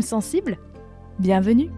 Sensible 0.00 0.58
Bienvenue 1.18 1.70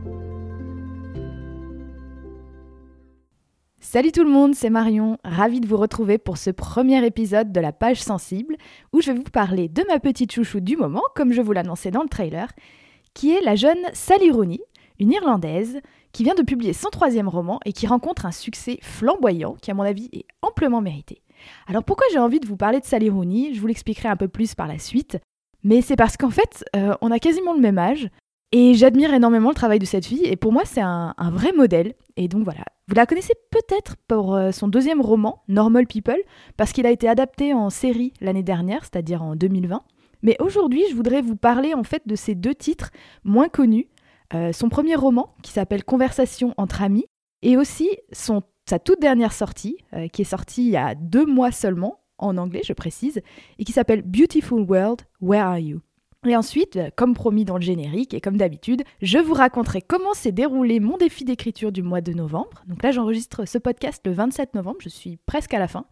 Salut 3.80 4.12
tout 4.12 4.24
le 4.24 4.30
monde, 4.30 4.55
c'est 4.55 4.70
Marion, 4.70 5.18
ravie 5.24 5.60
de 5.60 5.66
vous 5.66 5.77
retrouver 5.77 6.19
pour 6.19 6.36
ce 6.36 6.50
premier 6.50 7.05
épisode 7.06 7.52
de 7.52 7.60
la 7.60 7.72
page 7.72 8.02
sensible 8.02 8.56
où 8.92 9.00
je 9.00 9.12
vais 9.12 9.19
vous 9.19 9.24
parler 9.24 9.69
de 9.69 9.84
ma 9.88 10.00
petite 10.00 10.32
chouchou 10.32 10.60
du 10.60 10.77
moment, 10.77 11.02
comme 11.14 11.32
je 11.32 11.41
vous 11.41 11.52
l'annonçais 11.52 11.91
dans 11.91 12.02
le 12.02 12.08
trailer, 12.08 12.48
qui 13.14 13.32
est 13.32 13.41
la 13.41 13.56
jeune 13.56 13.78
Sally 13.92 14.30
Rooney, 14.30 14.60
une 14.98 15.12
Irlandaise 15.12 15.80
qui 16.12 16.24
vient 16.24 16.34
de 16.34 16.42
publier 16.42 16.72
son 16.72 16.91
troisième 16.91 17.28
roman 17.28 17.60
et 17.64 17.72
qui 17.72 17.86
rencontre 17.86 18.27
un 18.27 18.33
succès 18.33 18.78
flamboyant 18.83 19.55
qui 19.60 19.70
à 19.70 19.74
mon 19.74 19.83
avis 19.83 20.08
est 20.12 20.27
amplement 20.42 20.80
mérité. 20.80 21.22
Alors 21.66 21.84
pourquoi 21.84 22.06
j'ai 22.12 22.19
envie 22.19 22.41
de 22.41 22.46
vous 22.46 22.56
parler 22.56 22.80
de 22.80 22.84
Sally 22.84 23.10
Rooney? 23.10 23.55
Je 23.55 23.60
vous 23.60 23.66
l'expliquerai 23.66 24.08
un 24.08 24.16
peu 24.16 24.28
plus 24.28 24.55
par 24.55 24.66
la 24.66 24.78
suite. 24.78 25.19
Mais 25.64 25.80
c'est 25.80 25.96
parce 25.96 26.16
qu'en 26.16 26.30
fait, 26.30 26.64
euh, 26.77 26.95
on 27.00 27.10
a 27.10 27.18
quasiment 27.18 27.55
le 27.55 27.61
même 27.61 27.78
âge. 27.78 28.08
Et 28.52 28.75
j'admire 28.75 29.12
énormément 29.12 29.48
le 29.48 29.55
travail 29.55 29.80
de 29.80 29.84
cette 29.84 30.06
fille. 30.06 30.25
Et 30.25 30.36
pour 30.36 30.52
moi, 30.52 30.62
c'est 30.64 30.83
un, 30.83 31.14
vrai 31.33 31.52
modèle. 31.52 31.94
Et 32.16 32.28
donc 32.28 32.44
voilà. 32.44 32.64
Vous 32.86 32.94
la 32.94 33.06
connaissez 33.06 33.33
peut-être 33.50 33.97
pour 34.06 34.36
euh, 34.36 34.53
son 34.53 34.69
deuxième 34.69 35.00
roman, 35.00 35.42
Normal 35.48 35.86
People, 35.86 36.20
parce 36.56 36.72
qu'il 36.72 36.86
a 36.86 36.91
été 36.91 37.08
adapté 37.08 37.55
en 37.55 37.70
série 37.70 38.12
l'année 38.20 38.42
dernière, 38.42 38.83
c'est-à-dire 38.83 39.22
en 39.22 39.34
2020. 39.34 39.83
Mais 40.22 40.36
aujourd'hui, 40.38 40.84
je 40.88 40.94
voudrais 40.94 41.22
vous 41.22 41.36
parler 41.36 41.75
en 41.75 41.83
fait 41.83 42.03
de 42.06 42.14
ces 42.14 42.34
deux 42.34 42.55
titres 42.55 42.91
moins 43.25 43.48
connus. 43.48 43.88
Euh, 44.34 44.53
son 44.53 44.69
premier 44.69 44.94
roman, 44.94 45.34
qui 45.42 45.50
s'appelle 45.50 45.83
Conversation 45.83 46.55
entre 46.56 46.83
amis, 46.83 47.06
et 47.42 47.56
aussi 47.56 47.88
son, 48.12 48.42
sa 48.69 48.78
toute 48.78 49.00
dernière 49.00 49.33
sortie, 49.33 49.78
qui 50.12 50.22
est 50.22 50.25
sortie 50.25 50.64
il 50.64 50.70
y 50.70 50.77
a 50.77 50.94
deux 50.94 51.27
mois 51.27 51.50
seulement, 51.50 52.03
en 52.18 52.36
anglais, 52.36 52.62
je 52.64 52.72
précise, 52.72 53.20
et 53.58 53.64
qui 53.64 53.72
s'appelle 53.72 54.02
Beautiful 54.02 54.62
World, 54.62 55.02
Where 55.20 55.44
Are 55.44 55.58
You? 55.58 55.80
Et 56.26 56.36
ensuite, 56.36 56.78
comme 56.96 57.12
promis 57.12 57.44
dans 57.44 57.56
le 57.56 57.62
générique 57.62 58.14
et 58.14 58.20
comme 58.20 58.38
d'habitude, 58.38 58.82
je 59.02 59.18
vous 59.18 59.34
raconterai 59.34 59.82
comment 59.82 60.14
s'est 60.14 60.32
déroulé 60.32 60.80
mon 60.80 60.96
défi 60.96 61.24
d'écriture 61.24 61.70
du 61.70 61.82
mois 61.82 62.00
de 62.00 62.12
novembre. 62.12 62.64
Donc 62.66 62.82
là, 62.82 62.92
j'enregistre 62.92 63.46
ce 63.46 63.58
podcast 63.58 64.00
le 64.06 64.12
27 64.12 64.54
novembre, 64.54 64.78
je 64.80 64.88
suis 64.88 65.18
presque 65.26 65.52
à 65.52 65.58
la 65.58 65.68
fin. 65.68 65.84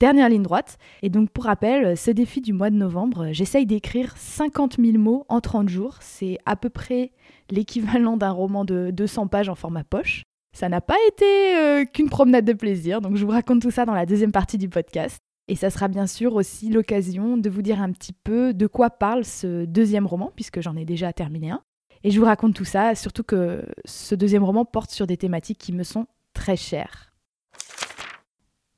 Dernière 0.00 0.28
ligne 0.28 0.42
droite. 0.42 0.78
Et 1.02 1.08
donc, 1.08 1.30
pour 1.30 1.44
rappel, 1.44 1.96
ce 1.96 2.10
défi 2.10 2.40
du 2.40 2.52
mois 2.52 2.70
de 2.70 2.76
novembre, 2.76 3.28
j'essaye 3.32 3.66
d'écrire 3.66 4.14
50 4.16 4.76
000 4.78 4.98
mots 4.98 5.24
en 5.28 5.40
30 5.40 5.68
jours. 5.68 5.96
C'est 6.00 6.38
à 6.46 6.56
peu 6.56 6.68
près 6.68 7.12
l'équivalent 7.50 8.16
d'un 8.16 8.30
roman 8.30 8.64
de 8.64 8.90
200 8.92 9.28
pages 9.28 9.48
en 9.48 9.54
format 9.54 9.84
poche. 9.84 10.22
Ça 10.52 10.68
n'a 10.68 10.80
pas 10.80 10.96
été 11.08 11.56
euh, 11.56 11.84
qu'une 11.84 12.08
promenade 12.08 12.44
de 12.44 12.52
plaisir, 12.52 13.00
donc 13.00 13.16
je 13.16 13.24
vous 13.24 13.32
raconte 13.32 13.60
tout 13.60 13.72
ça 13.72 13.84
dans 13.84 13.94
la 13.94 14.06
deuxième 14.06 14.30
partie 14.30 14.58
du 14.58 14.68
podcast. 14.68 15.18
Et 15.46 15.56
ça 15.56 15.70
sera 15.70 15.88
bien 15.88 16.06
sûr 16.06 16.34
aussi 16.34 16.70
l'occasion 16.70 17.36
de 17.36 17.50
vous 17.50 17.62
dire 17.62 17.82
un 17.82 17.92
petit 17.92 18.14
peu 18.14 18.54
de 18.54 18.66
quoi 18.66 18.90
parle 18.90 19.24
ce 19.24 19.66
deuxième 19.66 20.06
roman, 20.06 20.32
puisque 20.34 20.60
j'en 20.60 20.76
ai 20.76 20.84
déjà 20.84 21.12
terminé 21.12 21.50
un. 21.50 21.62
Et 22.02 22.10
je 22.10 22.18
vous 22.18 22.26
raconte 22.26 22.54
tout 22.54 22.64
ça, 22.64 22.94
surtout 22.94 23.22
que 23.22 23.64
ce 23.84 24.14
deuxième 24.14 24.44
roman 24.44 24.64
porte 24.64 24.90
sur 24.90 25.06
des 25.06 25.16
thématiques 25.16 25.58
qui 25.58 25.72
me 25.72 25.82
sont 25.82 26.06
très 26.32 26.56
chères. 26.56 27.10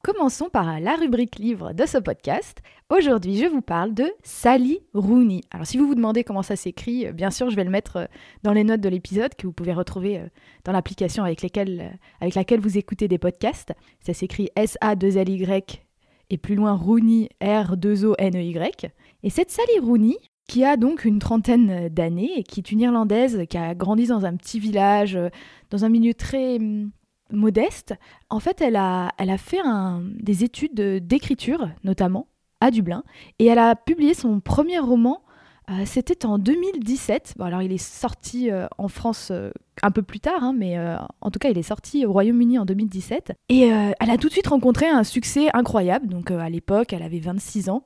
Commençons 0.03 0.49
par 0.49 0.79
la 0.79 0.95
rubrique 0.95 1.37
livre 1.37 1.73
de 1.73 1.85
ce 1.85 1.99
podcast. 1.99 2.63
Aujourd'hui, 2.91 3.39
je 3.39 3.47
vous 3.47 3.63
parle 3.63 3.93
de 3.93 4.13
Sally 4.23 4.79
Rooney. 4.95 5.41
Alors, 5.51 5.67
si 5.67 5.79
vous 5.79 5.89
vous 5.89 5.97
demandez 5.97 6.23
comment 6.23 6.43
ça 6.43 6.55
s'écrit, 6.55 7.13
bien 7.13 7.33
sûr, 7.33 7.51
je 7.51 7.57
vais 7.57 7.65
le 7.65 7.71
mettre 7.71 8.09
dans 8.45 8.53
les 8.53 8.63
notes 8.63 8.81
de 8.81 8.89
l'épisode 8.89 9.35
que 9.35 9.49
vous 9.49 9.53
pouvez 9.53 9.73
retrouver 9.73 10.23
dans 10.65 10.71
l'application 10.71 11.25
avec, 11.25 11.45
avec 12.21 12.35
laquelle 12.37 12.61
vous 12.61 12.79
écoutez 12.79 13.09
des 13.09 13.19
podcasts. 13.19 13.73
Ça 14.01 14.15
s'écrit 14.15 14.51
S-A-2-L-Y 14.55 15.86
et 16.31 16.39
plus 16.39 16.55
loin 16.55 16.73
Rooney, 16.73 17.29
R2O-N-E-Y. 17.41 18.91
Et 19.23 19.31
cette 19.31 19.51
Sally 19.51 19.79
Rooney, 19.81 20.17
qui 20.49 20.65
a 20.65 20.77
donc 20.77 21.05
une 21.05 21.19
trentaine 21.19 21.89
d'années 21.89 22.39
et 22.39 22.43
qui 22.43 22.61
est 22.61 22.71
une 22.71 22.81
Irlandaise 22.81 23.45
qui 23.49 23.59
a 23.59 23.75
grandi 23.75 24.07
dans 24.07 24.25
un 24.25 24.37
petit 24.37 24.61
village, 24.61 25.17
euh, 25.17 25.29
dans 25.71 25.85
un 25.85 25.89
milieu 25.89 26.15
très 26.15 26.57
hum, 26.57 26.91
modeste, 27.33 27.95
en 28.31 28.39
fait, 28.39 28.61
elle 28.61 28.77
a 28.77 29.11
fait 29.39 29.61
des 29.99 30.45
études 30.45 30.81
d'écriture, 31.05 31.69
notamment, 31.83 32.29
à 32.61 32.71
Dublin, 32.71 33.03
et 33.39 33.47
elle 33.47 33.59
a 33.59 33.75
publié 33.75 34.15
son 34.15 34.41
premier 34.41 34.79
roman 34.79 35.23
euh, 35.69 35.83
c'était 35.85 36.25
en 36.25 36.39
2017. 36.39 37.35
Bon, 37.39 37.45
alors 37.45 37.63
il 37.63 37.73
est 37.73 37.79
sorti 37.79 38.51
euh, 38.51 38.67
en 38.79 38.87
France 38.87 39.31
euh, 39.33 39.51
un 39.83 39.91
peu 39.91 40.03
plus 40.03 40.21
tard, 40.21 40.43
hein, 40.43 40.55
mais 40.57 40.79
en 41.21 41.31
tout 41.31 41.39
cas 41.39 41.51
il 41.51 41.59
est 41.59 41.63
sorti 41.63 42.07
au 42.07 42.13
Royaume-Uni 42.13 42.59
en 42.59 42.65
2017. 42.65 43.33
Et 43.51 43.65
elle 43.65 44.11
a 44.11 44.17
tout 44.17 44.29
de 44.29 44.33
suite 44.33 44.47
rencontré 44.47 44.87
un 44.87 45.05
succès 45.05 45.49
incroyable. 45.53 46.07
Donc 46.07 46.31
à 46.31 46.49
l'époque, 46.49 46.95
elle 46.95 47.03
avait 47.03 47.19
26 47.19 47.69
ans. 47.69 47.83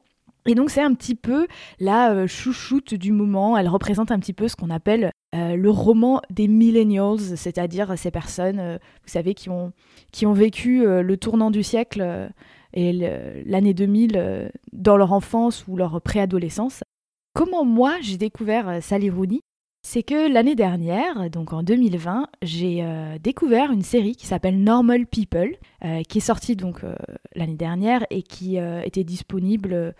Et 0.46 0.54
donc 0.54 0.70
c'est 0.70 0.82
un 0.82 0.94
petit 0.94 1.16
peu 1.16 1.48
la 1.80 2.28
chouchoute 2.28 2.94
du 2.94 3.10
moment. 3.10 3.58
Elle 3.58 3.68
représente 3.68 4.12
un 4.12 4.20
petit 4.20 4.32
peu 4.32 4.46
ce 4.46 4.54
qu'on 4.54 4.70
appelle 4.70 5.10
le 5.32 5.68
roman 5.68 6.22
des 6.30 6.46
millennials, 6.46 7.36
c'est-à-dire 7.36 7.98
ces 7.98 8.12
personnes, 8.12 8.78
vous 9.02 9.08
savez, 9.08 9.34
qui 9.34 9.50
ont, 9.50 9.72
qui 10.12 10.26
ont 10.26 10.32
vécu 10.32 10.84
le 10.84 11.16
tournant 11.16 11.50
du 11.50 11.64
siècle 11.64 12.30
et 12.72 12.92
l'année 13.46 13.74
2000 13.74 14.52
dans 14.72 14.96
leur 14.96 15.12
enfance 15.12 15.64
ou 15.66 15.76
leur 15.76 16.00
préadolescence. 16.00 16.84
Comment 17.32 17.64
moi 17.64 17.98
j'ai 18.00 18.16
découvert 18.16 18.68
euh, 18.68 18.80
Sally 18.80 19.08
Rooney 19.08 19.40
C'est 19.82 20.02
que 20.02 20.32
l'année 20.32 20.56
dernière, 20.56 21.30
donc 21.30 21.52
en 21.52 21.62
2020, 21.62 22.26
j'ai 22.42 22.82
euh, 22.82 23.18
découvert 23.18 23.70
une 23.70 23.82
série 23.82 24.16
qui 24.16 24.26
s'appelle 24.26 24.62
Normal 24.62 25.06
People, 25.06 25.56
euh, 25.84 26.02
qui 26.02 26.18
est 26.18 26.22
sortie 26.22 26.56
donc 26.56 26.82
l'année 27.34 27.56
dernière 27.56 28.04
et 28.10 28.22
qui 28.22 28.56
était 28.56 29.04
disponible 29.04 29.94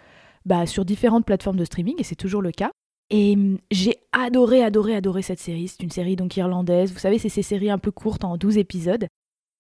bah, 0.45 0.67
sur 0.67 0.85
différentes 0.85 1.25
plateformes 1.25 1.57
de 1.57 1.65
streaming 1.65 1.95
et 1.99 2.05
c'est 2.05 2.17
toujours 2.17 2.43
le 2.43 2.51
cas. 2.51 2.73
Et 3.11 3.35
hum, 3.35 3.59
j'ai 3.71 3.97
adoré, 4.13 4.63
adoré, 4.63 4.95
adoré 4.95 5.23
cette 5.23 5.41
série. 5.41 5.69
C'est 5.69 5.83
une 5.83 5.91
série 5.91 6.17
donc 6.17 6.37
irlandaise. 6.37 6.93
Vous 6.93 6.99
savez, 6.99 7.19
c'est 7.19 7.29
ces 7.29 7.43
séries 7.43 7.71
un 7.71 7.79
peu 7.79 7.91
courtes 7.91 8.25
en 8.25 8.37
12 8.37 8.59
épisodes. 8.59 9.07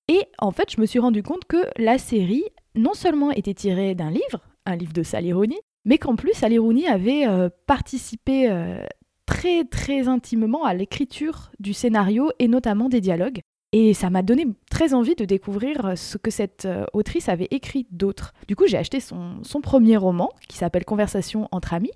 Et 0.09 0.25
en 0.38 0.50
fait, 0.50 0.72
je 0.72 0.80
me 0.80 0.86
suis 0.86 0.98
rendu 0.98 1.22
compte 1.22 1.44
que 1.44 1.69
la 1.76 1.98
série, 1.98 2.44
non 2.75 2.94
seulement 2.94 3.30
était 3.30 3.54
tirée 3.54 3.94
d'un 3.94 4.10
livre, 4.10 4.41
un 4.66 4.75
livre 4.76 4.92
de 4.92 5.03
Sally 5.03 5.32
Rooney, 5.32 5.60
mais 5.84 5.98
qu'en 5.98 6.16
plus 6.16 6.42
Ali 6.42 6.58
Rooney 6.58 6.86
avait 6.86 7.26
euh, 7.26 7.48
participé 7.66 8.50
euh, 8.50 8.84
très 9.26 9.64
très 9.64 10.08
intimement 10.08 10.64
à 10.64 10.74
l'écriture 10.74 11.50
du 11.58 11.72
scénario 11.72 12.30
et 12.38 12.48
notamment 12.48 12.88
des 12.88 13.00
dialogues. 13.00 13.41
Et 13.72 13.94
ça 13.94 14.10
m'a 14.10 14.22
donné 14.22 14.46
très 14.68 14.94
envie 14.94 15.14
de 15.14 15.24
découvrir 15.24 15.92
ce 15.96 16.18
que 16.18 16.30
cette 16.30 16.64
euh, 16.64 16.84
autrice 16.92 17.28
avait 17.28 17.48
écrit 17.52 17.86
d'autre. 17.92 18.32
Du 18.48 18.56
coup, 18.56 18.66
j'ai 18.66 18.76
acheté 18.76 18.98
son, 18.98 19.44
son, 19.44 19.60
premier 19.60 19.96
roman, 19.96 20.30
qui 20.48 20.56
s'appelle 20.56 20.84
Conversation 20.84 21.48
entre 21.52 21.72
amis, 21.72 21.92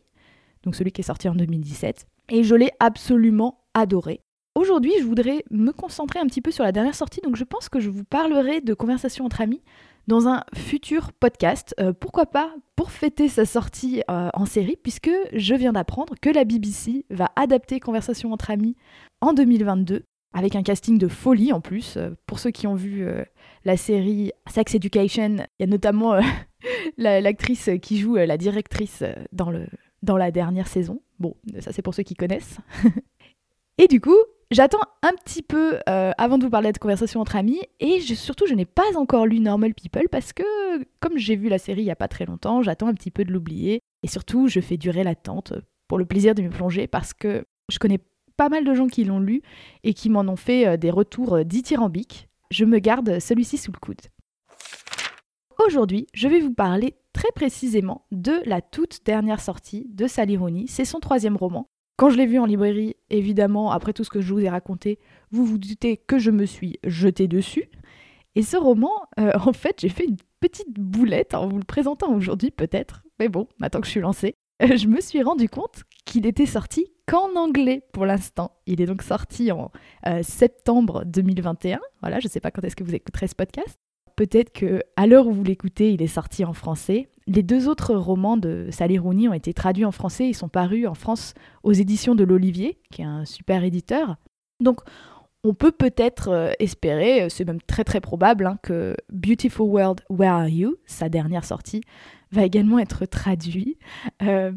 donc 0.63 0.77
celui 0.77 0.93
qui 0.93 1.01
est 1.01 1.05
sorti 1.05 1.29
en 1.29 1.35
2017, 1.35 2.07
et 2.31 2.45
je 2.45 2.55
l'ai 2.55 2.71
absolument 2.79 3.65
adoré. 3.75 4.21
Aujourd'hui, 4.55 4.93
je 5.01 5.05
voudrais 5.05 5.45
me 5.51 5.73
concentrer 5.73 6.21
un 6.21 6.27
petit 6.27 6.41
peu 6.41 6.53
sur 6.53 6.63
la 6.63 6.71
dernière 6.71 6.95
sortie, 6.95 7.21
donc 7.21 7.35
je 7.35 7.43
pense 7.43 7.69
que 7.69 7.81
je 7.81 7.91
vous 7.91 8.05
parlerai 8.05 8.61
de 8.61 8.73
Conversation 8.73 9.25
entre 9.25 9.41
amis 9.41 9.61
dans 10.07 10.29
un 10.29 10.45
futur 10.55 11.13
podcast. 11.13 11.75
Euh, 11.81 11.93
pourquoi 11.93 12.27
pas 12.27 12.55
pour 12.77 12.91
fêter 12.91 13.29
sa 13.29 13.45
sortie 13.45 14.03
euh, 14.11 14.31
en 14.35 14.47
série, 14.47 14.77
puisque 14.83 15.11
je 15.33 15.55
viens 15.55 15.73
d'apprendre 15.73 16.15
que 16.21 16.31
la 16.31 16.45
BBC 16.45 17.07
va 17.11 17.31
adapter 17.37 17.81
Conversation 17.81 18.33
entre 18.33 18.51
amis 18.51 18.77
en 19.21 19.33
2022, 19.33 20.05
avec 20.33 20.57
un 20.57 20.63
casting 20.63 20.99
de 20.99 21.09
folie 21.09 21.53
en 21.53 21.61
plus. 21.61 21.97
Euh, 21.97 22.11
pour 22.27 22.39
ceux 22.39 22.51
qui 22.51 22.67
ont 22.67 22.75
vu 22.75 23.07
la 23.65 23.77
série 23.77 24.33
Sex 24.47 24.75
Education, 24.75 25.37
il 25.59 25.61
y 25.61 25.65
a 25.65 25.67
notamment 25.67 26.19
l'actrice 26.99 27.71
qui 27.81 27.99
joue 27.99 28.17
la 28.17 28.37
directrice 28.37 29.03
dans, 29.33 29.51
le, 29.51 29.67
dans 30.03 30.17
la 30.17 30.31
dernière 30.31 30.69
saison. 30.69 31.01
Bon, 31.19 31.35
ça 31.61 31.73
c'est 31.73 31.83
pour 31.83 31.95
ceux 31.95 32.03
qui 32.03 32.15
connaissent. 32.15 32.59
Et 33.79 33.89
du 33.89 34.01
coup, 34.01 34.17
J'attends 34.51 34.83
un 35.03 35.13
petit 35.25 35.43
peu 35.43 35.79
euh, 35.89 36.13
avant 36.19 36.39
de 36.39 36.45
vous 36.45 36.51
parler 36.51 36.71
de 36.73 36.79
conversation 36.79 37.21
entre 37.21 37.37
amis 37.37 37.61
et 37.81 38.01
surtout 38.01 38.47
je 38.47 38.55
n'ai 38.55 38.67
pas 38.67 38.97
encore 38.97 39.27
lu 39.27 39.41
Normal 39.41 39.75
People 39.75 40.09
parce 40.11 40.33
que 40.33 40.45
comme 41.01 41.17
j'ai 41.17 41.35
vu 41.35 41.49
la 41.49 41.59
série 41.59 41.81
il 41.81 41.87
n'y 41.87 41.91
a 41.91 41.97
pas 41.97 42.09
très 42.09 42.27
longtemps, 42.27 42.63
j'attends 42.63 42.89
un 42.89 42.95
petit 42.95 43.11
peu 43.11 43.25
de 43.25 43.33
l'oublier 43.33 43.81
et 44.03 44.09
surtout 44.09 44.49
je 44.49 44.61
fais 44.61 44.77
durer 44.77 45.03
l'attente 45.03 45.55
pour 45.89 45.99
le 45.99 46.05
plaisir 46.05 46.35
de 46.35 46.43
me 46.43 46.51
plonger 46.51 46.87
parce 46.87 47.15
que 47.15 47.45
je 47.71 47.79
connais 47.79 48.01
pas 48.37 48.49
mal 48.49 48.65
de 48.65 48.75
gens 48.75 48.89
qui 48.89 49.05
l'ont 49.05 49.21
lu 49.21 49.43
et 49.83 49.95
qui 49.95 50.11
m'en 50.11 50.21
ont 50.29 50.37
fait 50.37 50.67
euh, 50.67 50.77
des 50.77 50.91
retours 50.91 51.37
euh, 51.37 51.45
dithyrambiques. 51.45 52.29
Je 52.51 52.65
me 52.65 52.79
garde 52.79 53.21
celui-ci 53.21 53.57
sous 53.57 53.73
le 53.73 53.79
coude. 53.79 54.01
Aujourd'hui, 55.65 56.07
je 56.13 56.29
vais 56.29 56.41
vous 56.41 56.53
parler 56.53 56.97
très 57.13 57.31
précisément 57.35 58.07
de 58.11 58.43
la 58.45 58.61
toute 58.61 59.05
dernière 59.05 59.41
sortie 59.41 59.87
de 59.91 60.07
Sally. 60.07 60.67
C'est 60.69 60.85
son 60.85 61.01
troisième 61.01 61.37
roman 61.37 61.69
Quand 61.97 62.11
je 62.11 62.17
l'ai 62.17 62.27
vu 62.27 62.39
en 62.39 62.47
librairie, 62.47 62.97
évidemment, 63.11 63.71
après 63.71 63.93
tout 63.93 64.03
ce 64.03 64.11
que 64.11 64.21
je 64.21 64.33
vous 64.33 64.41
ai 64.41 64.49
raconté, 64.49 64.99
vous 65.31 65.45
vous 65.45 65.59
doutez 65.59 65.97
que 65.97 66.19
je 66.19 66.31
me 66.31 66.45
suis 66.45 66.79
jetée 66.85 67.29
dessus. 67.29 67.69
Et 68.35 68.43
ce 68.43 68.57
roman, 68.57 68.93
euh, 69.21 69.33
en 69.47 69.53
fait, 69.53 69.81
j'ai 69.81 69.89
fait 69.89 70.07
une 70.07 70.17
petite 70.41 70.79
boulette 70.79 71.35
en 71.35 71.49
vous 71.49 71.59
le 71.59 71.65
présentant 71.65 72.13
aujourd'hui 72.13 72.51
peut-être, 72.51 73.05
mais 73.19 73.29
bon, 73.29 73.47
maintenant 73.61 73.81
que 73.81 73.87
je 73.87 73.93
suis 73.93 74.01
lancée, 74.01 74.35
euh, 74.63 74.77
je 74.77 74.89
me 74.89 75.01
suis 75.01 75.23
rendu 75.23 75.49
compte 75.49 75.85
qu'il 76.05 76.27
était 76.27 76.47
sorti 76.47 76.93
qu'en 77.07 77.35
anglais 77.37 77.83
pour 77.93 78.07
l'instant. 78.07 78.53
Il 78.67 78.81
est 78.81 78.87
donc 78.87 79.03
sorti 79.03 79.53
en 79.53 79.71
euh, 80.07 80.23
septembre 80.23 81.05
2021. 81.07 81.81
Voilà, 82.01 82.21
je 82.21 82.27
ne 82.27 82.31
sais 82.31 82.41
pas 82.41 82.51
quand 82.51 82.63
est-ce 82.65 82.77
que 82.77 82.85
vous 82.85 82.95
écouterez 82.95 83.29
ce 83.29 83.35
podcast. 83.35 83.79
Peut-être 84.17 84.53
que 84.53 84.83
à 84.97 85.07
l'heure 85.07 85.27
où 85.27 85.33
vous 85.33 85.45
l'écoutez, 85.45 85.93
il 85.93 86.03
est 86.03 86.09
sorti 86.09 86.45
en 86.45 86.53
français. 86.53 87.09
Les 87.27 87.43
deux 87.43 87.69
autres 87.69 87.95
romans 87.95 88.37
de 88.37 88.69
Sally 88.71 88.99
Rooney 88.99 89.29
ont 89.29 89.33
été 89.33 89.55
traduits 89.55 89.87
en 89.87 89.93
français. 89.93 90.29
Ils 90.29 90.35
sont 90.35 90.49
parus 90.49 90.87
en 90.87 90.95
France 90.95 91.35
aux 91.63 91.73
éditions 91.73 92.15
de 92.15 92.25
l'Olivier, 92.25 92.79
qui 92.91 93.03
est 93.03 93.07
un 93.07 93.25
super 93.25 93.65
éditeur. 93.65 94.17
Donc, 94.61 94.81
on 95.45 95.53
peut 95.53 95.73
peut-être 95.73 96.29
euh, 96.29 96.53
espérer, 96.59 97.29
c'est 97.29 97.45
même 97.45 97.61
très 97.61 97.85
très 97.85 98.01
probable, 98.01 98.47
hein, 98.47 98.59
que 98.63 98.97
Beautiful 99.13 99.69
World, 99.69 100.01
Where 100.09 100.33
Are 100.33 100.49
You, 100.49 100.77
sa 100.87 101.11
dernière 101.11 101.45
sortie, 101.45 101.83
va 102.33 102.45
également 102.45 102.79
être 102.79 103.05
traduit. 103.05 103.79
Euh, 104.23 104.53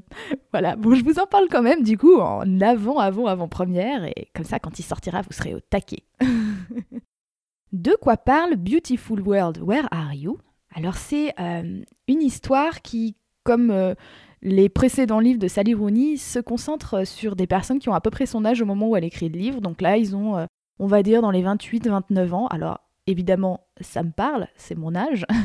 voilà, 0.51 0.77
bon, 0.77 0.95
je 0.95 1.03
vous 1.03 1.19
en 1.19 1.27
parle 1.27 1.47
quand 1.49 1.61
même 1.61 1.83
du 1.83 1.97
coup 1.97 2.17
en 2.19 2.61
avant, 2.61 2.99
avant, 2.99 3.27
avant 3.27 3.49
première, 3.49 4.05
et 4.05 4.29
comme 4.33 4.45
ça, 4.45 4.59
quand 4.59 4.79
il 4.79 4.83
sortira, 4.83 5.21
vous 5.21 5.33
serez 5.33 5.53
au 5.53 5.59
taquet. 5.59 6.03
de 7.73 7.95
quoi 8.01 8.15
parle 8.15 8.55
Beautiful 8.55 9.21
World, 9.21 9.59
Where 9.61 9.87
Are 9.91 10.13
You? 10.13 10.37
Alors, 10.75 10.95
c'est 10.95 11.33
euh, 11.39 11.81
une 12.07 12.21
histoire 12.21 12.81
qui, 12.81 13.15
comme 13.43 13.71
euh, 13.71 13.95
les 14.41 14.69
précédents 14.69 15.19
livres 15.19 15.39
de 15.39 15.47
Sally 15.47 15.73
Rooney, 15.73 16.17
se 16.17 16.39
concentre 16.39 17.05
sur 17.05 17.35
des 17.35 17.47
personnes 17.47 17.79
qui 17.79 17.89
ont 17.89 17.93
à 17.93 18.01
peu 18.01 18.09
près 18.09 18.25
son 18.25 18.45
âge 18.45 18.61
au 18.61 18.65
moment 18.65 18.89
où 18.89 18.95
elle 18.95 19.03
écrit 19.03 19.29
le 19.29 19.37
livre. 19.37 19.61
Donc 19.61 19.81
là, 19.81 19.97
ils 19.97 20.15
ont, 20.15 20.47
on 20.79 20.87
va 20.87 21.03
dire, 21.03 21.21
dans 21.21 21.31
les 21.31 21.43
28-29 21.43 22.31
ans. 22.33 22.47
Alors, 22.47 22.79
évidemment, 23.07 23.61
ça 23.81 24.03
me 24.03 24.11
parle, 24.11 24.47
c'est 24.55 24.75
mon 24.75 24.95
âge. 24.95 25.25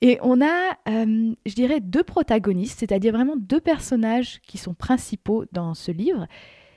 Et 0.00 0.18
on 0.20 0.42
a, 0.42 0.76
euh, 0.88 1.34
je 1.46 1.54
dirais, 1.54 1.80
deux 1.80 2.02
protagonistes, 2.02 2.80
c'est-à-dire 2.80 3.14
vraiment 3.14 3.36
deux 3.36 3.60
personnages 3.60 4.40
qui 4.42 4.58
sont 4.58 4.74
principaux 4.74 5.44
dans 5.52 5.72
ce 5.72 5.92
livre. 5.92 6.26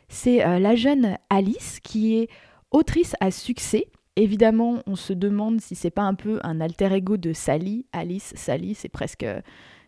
C'est 0.07 0.45
euh, 0.45 0.59
la 0.59 0.75
jeune 0.75 1.17
Alice, 1.29 1.79
qui 1.83 2.15
est 2.15 2.29
autrice 2.71 3.15
à 3.19 3.31
succès. 3.31 3.87
Évidemment, 4.17 4.79
on 4.87 4.95
se 4.95 5.13
demande 5.13 5.61
si 5.61 5.75
c'est 5.75 5.91
pas 5.91 6.01
un 6.01 6.15
peu 6.15 6.39
un 6.43 6.59
alter 6.59 6.91
ego 6.91 7.17
de 7.17 7.33
Sally. 7.33 7.85
Alice, 7.93 8.33
Sally, 8.35 8.73
c'est 8.73 8.89
presque, 8.89 9.25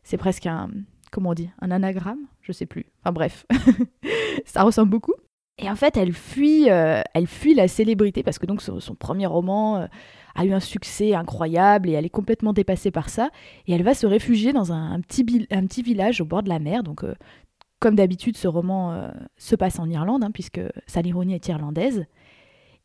c'est 0.04 0.18
presque 0.18 0.46
un, 0.46 0.70
comment 1.12 1.32
on 1.32 1.34
dit, 1.34 1.50
un 1.62 1.72
anagramme, 1.72 2.28
je 2.42 2.52
sais 2.52 2.68
plus. 2.68 2.86
Enfin 3.02 3.12
bref, 3.12 3.48
ça 4.46 4.62
ressemble 4.62 4.92
beaucoup. 4.92 5.16
Et 5.58 5.68
en 5.68 5.76
fait, 5.76 5.98
elle 5.98 6.14
fuit, 6.14 6.70
euh, 6.70 7.02
elle 7.16 7.26
fuit 7.26 7.56
la 7.56 7.68
célébrité 7.68 8.22
parce 8.22 8.38
que 8.38 8.46
donc 8.46 8.62
son, 8.62 8.96
premier 8.96 9.26
roman 9.26 9.88
a 10.36 10.46
eu 10.46 10.54
un 10.54 10.60
succès 10.60 11.16
incroyable 11.16 11.90
et 11.90 11.94
elle 11.94 12.06
est 12.06 12.10
complètement 12.10 12.54
dépassée 12.54 12.92
par 12.92 13.10
ça. 13.10 13.32
Et 13.66 13.74
elle 13.74 13.84
va 13.84 13.96
se 13.96 14.06
réfugier 14.06 14.54
dans 14.54 14.72
un, 14.72 15.02
petit, 15.02 15.24
village 15.82 16.22
au 16.22 16.26
bord 16.26 16.44
de 16.44 16.50
la 16.50 16.60
mer. 16.60 16.84
Donc, 16.84 17.04
euh, 17.04 17.16
comme 17.80 17.96
d'habitude, 17.96 18.38
ce 18.38 18.48
roman 18.48 18.94
euh, 18.94 19.10
se 19.38 19.56
passe 19.56 19.80
en 19.80 19.90
Irlande, 19.90 20.24
hein, 20.24 20.32
puisque 20.32 20.62
Sally 20.88 21.12
Rooney 21.12 21.34
est 21.34 21.48
irlandaise. 21.48 22.06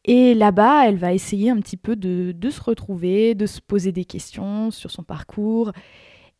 Et 0.05 0.35
là-bas, 0.35 0.87
elle 0.87 0.97
va 0.97 1.15
essayer 1.15 1.51
un 1.51 1.59
petit 1.61 1.77
peu 1.77 1.97
de, 1.97 2.51
se 2.51 2.61
retrouver, 2.61 3.35
de 3.35 3.47
se 3.47 3.61
poser 3.61 3.91
des 3.93 4.05
questions 4.05 4.71
sur 4.71 4.91
son 4.91 5.03
parcours. 5.03 5.73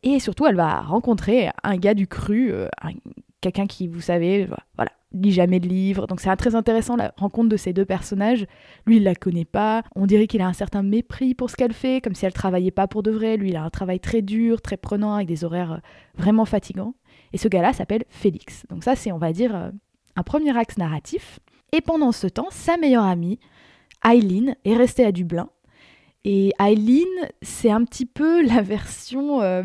Et 0.03 0.19
surtout, 0.19 0.45
elle 0.45 0.55
va 0.55 0.81
rencontrer 0.81 1.49
un 1.63 1.77
gars 1.77 1.95
du 1.95 2.07
cru, 2.07 2.51
euh, 2.51 2.67
quelqu'un 3.41 3.65
qui, 3.65 3.87
vous 3.87 4.01
savez, 4.01 4.47
voilà, 4.75 4.91
lit 5.15 5.31
jamais 5.31 5.59
de 5.59 5.67
livres. 5.67 6.05
Donc 6.07 6.19
c'est 6.19 6.35
très 6.35 6.53
intéressant 6.53 6.95
la 6.95 7.11
rencontre 7.17 7.49
de 7.49 7.57
ces 7.57 7.73
deux 7.73 7.85
personnages. 7.85 8.45
Lui, 8.85 8.97
il 8.97 9.03
la 9.03 9.15
connaît 9.15 9.45
pas. 9.45 9.83
On 9.95 10.05
dirait 10.05 10.27
qu'il 10.27 10.41
a 10.41 10.47
un 10.47 10.53
certain 10.53 10.83
mépris 10.83 11.33
pour 11.33 11.49
ce 11.49 11.55
qu'elle 11.55 11.73
fait, 11.73 12.01
comme 12.01 12.13
si 12.13 12.25
elle 12.25 12.33
travaillait 12.33 12.71
pas 12.71 12.87
pour 12.87 13.01
de 13.01 13.11
vrai. 13.11 13.37
Lui, 13.37 13.49
il 13.49 13.55
a 13.55 13.63
un 13.63 13.69
travail 13.69 13.99
très 13.99 14.21
dur, 14.21 14.61
très 14.61 14.77
prenant, 14.77 15.13
avec 15.15 15.27
des 15.27 15.43
horaires 15.43 15.73
euh, 15.73 15.79
vraiment 16.17 16.45
fatigants. 16.45 16.93
Et 17.33 17.37
ce 17.37 17.47
gars-là 17.47 17.73
s'appelle 17.73 18.03
Félix. 18.09 18.65
Donc 18.69 18.83
ça, 18.83 18.95
c'est, 18.95 19.11
on 19.11 19.17
va 19.17 19.33
dire, 19.33 19.55
euh, 19.55 19.71
un 20.15 20.23
premier 20.23 20.55
axe 20.55 20.77
narratif. 20.77 21.39
Et 21.71 21.81
pendant 21.81 22.11
ce 22.11 22.27
temps, 22.27 22.47
sa 22.51 22.77
meilleure 22.77 23.03
amie, 23.03 23.39
Eileen, 24.05 24.55
est 24.65 24.75
restée 24.75 25.05
à 25.05 25.11
Dublin. 25.11 25.49
Et 26.23 26.51
Eileen, 26.59 27.07
c'est 27.41 27.71
un 27.71 27.83
petit 27.83 28.05
peu 28.05 28.41
la 28.45 28.61
version... 28.61 29.41
Euh, 29.41 29.63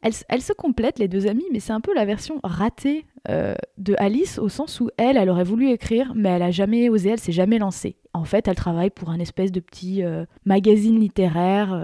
elles, 0.00 0.42
se 0.42 0.52
complètent, 0.52 1.00
les 1.00 1.08
deux 1.08 1.26
amies, 1.26 1.44
mais 1.50 1.58
c'est 1.58 1.72
un 1.72 1.80
peu 1.80 1.92
la 1.92 2.04
version 2.04 2.38
ratée 2.44 3.04
euh, 3.28 3.56
de 3.78 3.96
Alice, 3.98 4.38
au 4.38 4.48
sens 4.48 4.80
où 4.80 4.90
elle, 4.96 5.16
elle 5.16 5.28
aurait 5.28 5.42
voulu 5.42 5.70
écrire, 5.70 6.12
mais 6.14 6.28
elle 6.28 6.42
a 6.42 6.52
jamais 6.52 6.88
osé, 6.88 7.10
elle 7.10 7.18
s'est 7.18 7.32
jamais 7.32 7.58
lancée. 7.58 7.96
En 8.14 8.22
fait, 8.22 8.46
elle 8.46 8.54
travaille 8.54 8.90
pour 8.90 9.10
un 9.10 9.18
espèce 9.18 9.50
de 9.50 9.58
petit 9.58 10.04
euh, 10.04 10.24
magazine 10.44 11.00
littéraire 11.00 11.76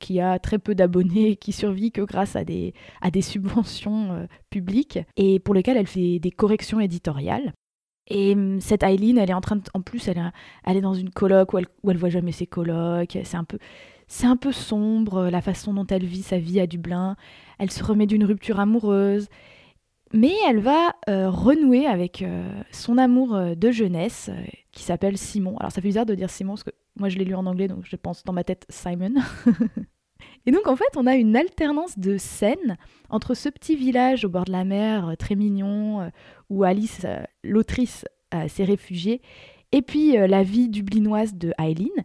qui 0.00 0.20
a 0.20 0.40
très 0.40 0.58
peu 0.58 0.74
d'abonnés 0.74 1.30
et 1.30 1.36
qui 1.36 1.52
survit 1.52 1.92
que 1.92 2.02
grâce 2.02 2.34
à 2.34 2.42
des, 2.42 2.74
à 3.02 3.12
des 3.12 3.22
subventions 3.22 4.26
publiques, 4.50 4.98
et 5.16 5.38
pour 5.38 5.54
lesquelles 5.54 5.76
elle 5.76 5.86
fait 5.86 6.18
des 6.18 6.32
corrections 6.32 6.80
éditoriales. 6.80 7.52
Et 8.08 8.32
hum, 8.34 8.60
cette 8.60 8.82
Eileen, 8.82 9.18
elle 9.18 9.30
est 9.30 9.34
en 9.34 9.40
train 9.40 9.56
de, 9.56 9.62
en 9.74 9.80
plus, 9.80 10.08
elle, 10.08 10.20
est 10.66 10.80
dans 10.80 10.94
une 10.94 11.10
coloc 11.10 11.52
où 11.52 11.58
elle, 11.58 11.66
où 11.82 11.92
voit 11.92 12.08
jamais 12.08 12.32
ses 12.32 12.46
colocs. 12.46 13.18
C'est 13.24 13.36
un 13.36 13.44
peu, 13.44 13.58
c'est 14.08 14.26
un 14.26 14.36
peu 14.36 14.52
sombre 14.52 15.28
la 15.28 15.40
façon 15.40 15.74
dont 15.74 15.86
elle 15.86 16.04
vit 16.04 16.22
sa 16.22 16.38
vie 16.38 16.60
à 16.60 16.66
Dublin 16.66 17.16
elle 17.60 17.70
se 17.70 17.84
remet 17.84 18.06
d'une 18.06 18.24
rupture 18.24 18.58
amoureuse, 18.58 19.28
mais 20.14 20.32
elle 20.48 20.60
va 20.60 20.96
euh, 21.08 21.28
renouer 21.30 21.86
avec 21.86 22.22
euh, 22.22 22.50
son 22.72 22.96
amour 22.96 23.34
euh, 23.34 23.54
de 23.54 23.70
jeunesse 23.70 24.30
qui 24.72 24.82
s'appelle 24.82 25.18
Simon. 25.18 25.56
Alors 25.58 25.70
ça 25.70 25.82
fait 25.82 25.88
bizarre 25.88 26.06
de 26.06 26.14
dire 26.14 26.30
Simon 26.30 26.54
parce 26.54 26.64
que 26.64 26.70
moi 26.96 27.10
je 27.10 27.18
l'ai 27.18 27.24
lu 27.26 27.34
en 27.34 27.44
anglais 27.44 27.68
donc 27.68 27.84
je 27.84 27.96
pense 27.96 28.24
dans 28.24 28.32
ma 28.32 28.44
tête 28.44 28.64
Simon. 28.70 29.12
Et 30.46 30.52
donc 30.52 30.66
en 30.66 30.76
fait 30.76 30.96
on 30.96 31.06
a 31.06 31.16
une 31.16 31.36
alternance 31.36 31.98
de 31.98 32.16
scènes 32.16 32.76
entre 33.08 33.34
ce 33.34 33.48
petit 33.48 33.76
village 33.76 34.24
au 34.24 34.28
bord 34.28 34.44
de 34.44 34.52
la 34.52 34.64
mer 34.64 35.14
très 35.18 35.34
mignon 35.34 36.10
où 36.48 36.64
Alice, 36.64 37.06
l'autrice, 37.44 38.04
s'est 38.48 38.64
réfugiée, 38.64 39.20
et 39.72 39.82
puis 39.82 40.12
la 40.12 40.42
vie 40.42 40.68
dublinoise 40.68 41.34
de 41.34 41.52
Eileen. 41.58 42.04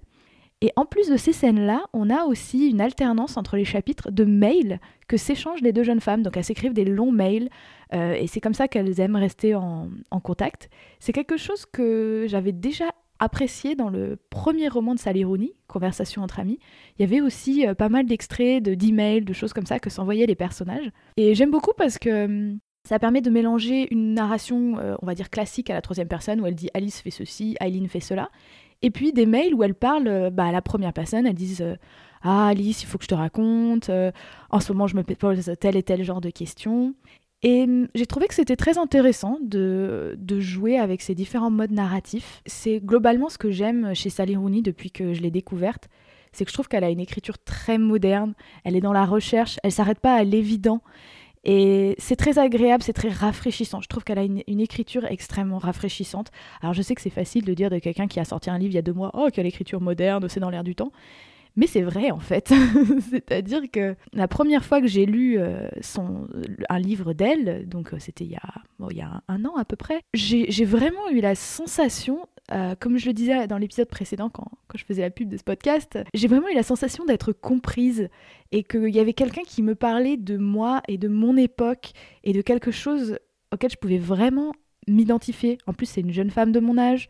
Et 0.61 0.71
en 0.77 0.85
plus 0.85 1.09
de 1.09 1.17
ces 1.17 1.33
scènes-là, 1.33 1.83
on 1.93 2.09
a 2.09 2.23
aussi 2.23 2.69
une 2.69 2.79
alternance 2.79 3.37
entre 3.37 3.57
les 3.57 3.65
chapitres 3.65 4.09
de 4.09 4.23
mails 4.23 4.79
que 5.07 5.17
s'échangent 5.17 5.61
les 5.61 5.73
deux 5.73 5.83
jeunes 5.83 5.99
femmes. 5.99 6.23
Donc 6.23 6.37
elles 6.37 6.45
s'écrivent 6.45 6.73
des 6.73 6.85
longs 6.85 7.11
mails 7.11 7.49
euh, 7.93 8.13
et 8.13 8.27
c'est 8.27 8.39
comme 8.39 8.53
ça 8.53 8.67
qu'elles 8.67 8.99
aiment 8.99 9.17
rester 9.17 9.53
en, 9.53 9.89
contact. 10.23 10.69
C'est 10.99 11.13
quelque 11.13 11.37
chose 11.37 11.65
que 11.65 12.25
j'avais 12.27 12.53
déjà 12.53 12.85
apprécié 13.19 13.75
dans 13.75 13.89
le 13.89 14.17
premier 14.29 14.67
roman 14.67 14.93
de 14.93 14.99
Sally 14.99 15.23
Rooney, 15.23 15.53
Conversation 15.67 16.21
entre 16.21 16.39
amis. 16.39 16.59
Il 16.97 17.01
y 17.01 17.05
avait 17.05 17.21
aussi 17.21 17.67
euh, 17.67 17.73
pas 17.73 17.89
mal 17.89 18.05
d'extraits, 18.05 18.63
de, 18.63 18.73
d'emails, 18.73 19.25
de 19.25 19.33
choses 19.33 19.53
comme 19.53 19.65
ça 19.65 19.79
que 19.79 19.89
s'envoyaient 19.89 20.25
les 20.25 20.35
personnages. 20.35 20.89
Et 21.17 21.35
j'aime 21.35 21.51
beaucoup 21.51 21.73
parce 21.77 21.97
que 21.97 22.25
hum, 22.25 22.59
ça 22.83 22.99
permet 22.99 23.21
de 23.21 23.29
mélanger 23.29 23.87
une 23.91 24.13
narration, 24.13 24.77
euh, 24.79 24.95
on 25.01 25.05
va 25.05 25.15
dire 25.15 25.29
classique 25.29 25.69
à 25.69 25.73
la 25.73 25.81
troisième 25.81 26.07
personne, 26.07 26.41
où 26.41 26.45
elle 26.45 26.55
dit 26.55 26.69
Alice 26.73 27.01
fait 27.01 27.11
ceci, 27.11 27.55
Eileen 27.59 27.87
fait 27.87 27.99
cela, 27.99 28.29
et 28.81 28.91
puis 28.91 29.13
des 29.13 29.25
mails 29.25 29.55
où 29.55 29.63
elle 29.63 29.73
parle 29.73 30.29
bah, 30.31 30.45
à 30.45 30.51
la 30.51 30.61
première 30.61 30.93
personne, 30.93 31.25
elles 31.25 31.33
disent 31.33 31.65
ah 32.27 32.47
Alice, 32.47 32.81
il 32.81 32.87
faut 32.87 32.97
que 32.97 33.03
je 33.03 33.09
te 33.09 33.15
raconte. 33.15 33.89
Euh, 33.89 34.11
en 34.49 34.59
ce 34.59 34.73
moment, 34.73 34.87
je 34.87 34.95
me 34.95 35.03
pose 35.03 35.51
tel 35.59 35.75
et 35.77 35.83
tel 35.83 36.03
genre 36.03 36.21
de 36.21 36.31
questions. 36.31 36.95
Et 37.43 37.63
hum, 37.63 37.87
j'ai 37.93 38.05
trouvé 38.05 38.27
que 38.27 38.33
c'était 38.33 38.55
très 38.55 38.77
intéressant 38.77 39.37
de, 39.41 40.15
de, 40.17 40.39
jouer 40.39 40.77
avec 40.77 41.01
ces 41.01 41.15
différents 41.15 41.51
modes 41.51 41.71
narratifs. 41.71 42.41
C'est 42.45 42.79
globalement 42.79 43.29
ce 43.29 43.37
que 43.37 43.51
j'aime 43.51 43.93
chez 43.93 44.09
Sally 44.09 44.35
Rooney 44.35 44.61
depuis 44.61 44.91
que 44.91 45.13
je 45.13 45.21
l'ai 45.21 45.31
découverte. 45.31 45.89
C'est 46.31 46.43
que 46.43 46.49
je 46.49 46.55
trouve 46.55 46.67
qu'elle 46.67 46.83
a 46.83 46.89
une 46.89 46.99
écriture 46.99 47.37
très 47.37 47.77
moderne, 47.77 48.33
elle 48.65 48.75
est 48.75 48.81
dans 48.81 48.91
la 48.91 49.05
recherche, 49.05 49.57
elle 49.63 49.71
s'arrête 49.71 49.99
pas 49.99 50.15
à 50.15 50.23
l'évident. 50.23 50.81
Et 51.45 51.95
c'est 51.99 52.15
très 52.15 52.39
agréable, 52.39 52.83
c'est 52.83 52.91
très 52.91 53.09
rafraîchissant. 53.09 53.79
Je 53.79 53.87
trouve 53.87 54.03
qu'elle 54.03 54.17
a 54.17 54.23
une, 54.23 54.41
une, 54.47 54.59
écriture 54.59 55.05
extrêmement 55.05 55.59
rafraîchissante. 55.59 56.31
Alors 56.61 56.73
je 56.73 56.81
sais 56.81 56.95
que 56.95 57.01
c'est 57.01 57.11
facile 57.11 57.45
de 57.45 57.53
dire 57.53 57.69
de 57.69 57.77
quelqu'un 57.77 58.07
qui 58.07 58.19
a 58.19 58.25
sorti 58.25 58.49
un 58.49 58.57
livre 58.57 58.71
il 58.71 58.75
y 58.75 58.79
a 58.79 58.81
deux 58.81 58.93
mois, 58.93 59.11
oh, 59.13 59.29
quelle 59.31 59.45
écriture 59.45 59.79
moderne, 59.79 60.27
c'est 60.27 60.39
dans 60.39 60.49
l'air 60.49 60.63
du 60.63 60.75
temps. 60.75 60.91
Mais 61.55 61.67
c'est 61.67 61.81
vrai 61.81 62.11
en 62.11 62.19
fait. 62.19 62.53
C'est-à-dire 63.09 63.61
que 63.71 63.95
la 64.13 64.27
première 64.27 64.63
fois 64.63 64.81
que 64.81 64.87
j'ai 64.87 65.05
lu 65.05 65.37
euh, 65.37 65.67
son, 65.81 66.27
un 66.69 66.79
livre 66.79 67.13
d'elle, 67.13 67.67
donc 67.67 67.93
euh, 67.93 67.97
c'était 67.99 68.25
il, 68.25 68.31
y 68.31 69.01
a, 69.01 69.21
un 69.27 69.45
an 69.45 69.55
à 69.55 69.65
peu 69.65 69.75
près, 69.75 70.01
j'ai 70.13 70.65
vraiment 70.65 71.09
eu 71.09 71.21
la 71.21 71.35
sensation, 71.35 72.27
euh, 72.51 72.75
comme 72.79 72.97
je 72.97 73.07
le 73.07 73.13
disais 73.13 73.47
dans 73.47 73.57
l'épisode 73.57 73.87
précédent 73.87 74.29
quand, 74.29 74.49
quand, 74.67 74.77
je 74.77 74.85
faisais 74.85 75.01
la 75.01 75.09
pub 75.09 75.29
de 75.29 75.37
ce 75.37 75.43
podcast, 75.43 75.97
j'ai 76.13 76.27
vraiment 76.27 76.49
eu 76.49 76.55
la 76.55 76.63
sensation 76.63 77.05
d'être 77.05 77.31
comprise 77.31 78.09
et 78.51 78.63
qu'il 78.63 78.93
y 78.93 78.99
avait 78.99 79.13
quelqu'un 79.13 79.43
qui 79.45 79.63
me 79.63 79.75
parlait 79.75 80.17
de 80.17 80.37
moi 80.37 80.81
et 80.87 80.97
de 80.97 81.07
mon 81.07 81.37
époque 81.37 81.91
et 82.23 82.33
de 82.33 82.41
quelque 82.41 82.71
chose 82.71 83.17
auquel 83.53 83.71
je 83.71 83.77
pouvais 83.77 83.97
vraiment 83.97 84.51
m'identifier. 84.87 85.57
En 85.65 85.73
plus, 85.73 85.85
c'est 85.85 86.01
une 86.01 86.11
jeune 86.11 86.29
femme 86.29 86.51
de 86.51 86.59
mon 86.59 86.77
âge. 86.77 87.09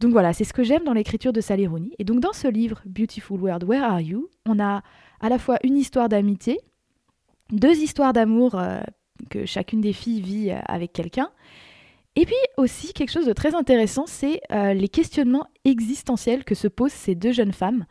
Donc 0.00 0.12
voilà, 0.12 0.32
c'est 0.32 0.44
ce 0.44 0.52
que 0.52 0.62
j'aime 0.62 0.84
dans 0.84 0.92
l'écriture 0.92 1.32
de 1.32 1.40
Sally 1.40 1.66
Rooney. 1.66 1.90
Et 1.98 2.04
donc 2.04 2.20
dans 2.20 2.32
ce 2.32 2.46
livre, 2.46 2.80
Beautiful 2.86 3.40
World, 3.40 3.64
Where 3.64 3.82
Are 3.82 4.00
You 4.00 4.28
On 4.46 4.60
a 4.60 4.82
à 5.20 5.28
la 5.28 5.38
fois 5.38 5.58
une 5.64 5.76
histoire 5.76 6.08
d'amitié, 6.08 6.60
deux 7.50 7.76
histoires 7.76 8.12
d'amour 8.12 8.54
euh, 8.54 8.80
que 9.30 9.46
chacune 9.46 9.80
des 9.80 9.92
filles 9.92 10.20
vit 10.20 10.50
euh, 10.50 10.58
avec 10.66 10.92
quelqu'un, 10.92 11.30
Et 12.14 12.26
puis 12.26 12.36
aussi, 12.56 12.92
quelque 12.92 13.10
chose 13.10 13.26
de 13.26 13.32
très 13.32 13.54
intéressant, 13.54 14.04
c'est 14.06 14.40
euh, 14.52 14.72
les 14.74 14.88
questionnements 14.88 15.46
existentiels 15.64 16.44
que 16.44 16.54
se 16.54 16.68
posent 16.68 16.92
ces 16.92 17.14
deux 17.14 17.32
jeunes 17.32 17.52
femmes 17.52 17.86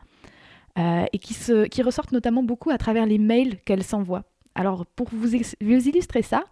et 1.12 1.18
qui, 1.18 1.82
ressortent 1.82 2.12
notamment 2.12 2.44
beaucoup 2.44 2.70
à 2.70 2.78
travers 2.78 3.04
les 3.04 3.18
mails 3.18 3.58
qu'elles 3.64 3.82
s'envoient. 3.82 4.22
Alors, 4.54 4.86
pour 4.86 5.08
vous, 5.10 5.34
illustrer 5.34 6.22
ça, 6.22 6.44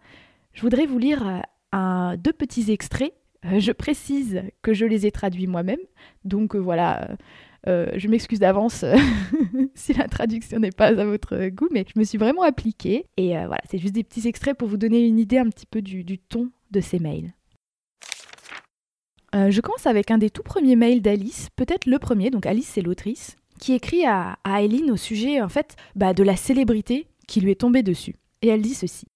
je 0.53 0.63
voudrais 0.63 0.85
vous 0.85 0.99
lire 0.99 1.43
deux 1.73 2.33
petits 2.33 2.73
extraits. 2.73 3.13
Je 3.59 3.73
précise 3.73 4.43
que 4.63 4.75
je 4.75 4.85
les 4.85 5.07
ai 5.07 5.11
traduits 5.11 5.47
moi-même, 5.47 5.81
donc 6.25 6.57
voilà. 6.57 7.17
je 7.67 8.09
m'excuse 8.09 8.39
d'avance 8.39 8.85
si 9.75 9.93
la 9.93 10.09
traduction 10.09 10.59
n'est 10.59 10.71
pas 10.71 10.87
à 10.87 11.05
votre 11.05 11.49
goût, 11.49 11.69
mais 11.73 11.85
je 11.93 11.99
me 11.99 12.05
suis 12.05 12.19
vraiment 12.19 12.43
appliquée. 12.43 13.07
Et 13.17 13.31
voilà, 13.31 13.63
c'est 13.71 13.79
juste 13.79 13.95
des 13.95 14.05
petits 14.05 14.29
extraits 14.29 14.57
pour 14.57 14.69
vous 14.69 14.77
donner 14.77 15.07
une 15.07 15.19
idée 15.19 15.39
un 15.39 15.49
petit 15.49 15.67
peu 15.67 15.83
du, 15.83 16.19
ton 16.19 16.51
de 16.71 16.81
ces 16.81 16.99
mails. 16.99 17.33
Euh, 19.35 19.51
je 19.51 19.61
commence 19.61 19.87
avec 19.87 20.11
un 20.11 20.19
des 20.19 20.31
tout 20.31 20.43
premiers 20.43 20.77
mails 20.77 21.03
d'Alice, 21.03 21.49
peut-être 21.57 21.87
le 21.87 21.99
premier, 21.99 22.31
donc 22.31 22.47
Alice 22.47 22.69
c'est 22.69 22.81
l'autrice, 22.81 23.37
qui 23.59 23.75
écrit 23.75 24.07
à, 24.07 24.39
à 24.45 24.63
Eileen 24.63 24.91
au 24.91 24.97
sujet 24.97 25.43
en 25.43 25.49
fait 25.49 25.77
bah, 25.95 26.15
de 26.15 26.23
la 26.23 26.37
célébrité 26.37 27.07
qui 27.27 27.41
lui 27.41 27.51
est 27.51 27.61
tombée 27.61 27.83
dessus. 27.83 28.17
Et 28.43 28.49
elle 28.49 28.63
dit 28.63 28.75
ceci. 28.75 29.07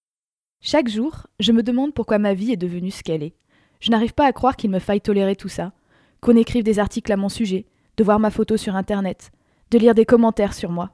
Chaque 0.60 0.88
jour, 0.88 1.26
je 1.38 1.52
me 1.52 1.62
demande 1.62 1.94
pourquoi 1.94 2.18
ma 2.18 2.34
vie 2.34 2.52
est 2.52 2.56
devenue 2.56 2.90
ce 2.90 3.02
qu'elle 3.02 3.22
est. 3.22 3.34
Je 3.80 3.90
n'arrive 3.90 4.14
pas 4.14 4.26
à 4.26 4.32
croire 4.32 4.56
qu'il 4.56 4.70
me 4.70 4.78
faille 4.78 5.00
tolérer 5.00 5.36
tout 5.36 5.48
ça, 5.48 5.72
qu'on 6.20 6.36
écrive 6.36 6.64
des 6.64 6.78
articles 6.78 7.12
à 7.12 7.16
mon 7.16 7.28
sujet, 7.28 7.66
de 7.96 8.04
voir 8.04 8.18
ma 8.18 8.30
photo 8.30 8.56
sur 8.56 8.76
Internet, 8.76 9.30
de 9.70 9.78
lire 9.78 9.94
des 9.94 10.04
commentaires 10.04 10.54
sur 10.54 10.70
moi. 10.70 10.90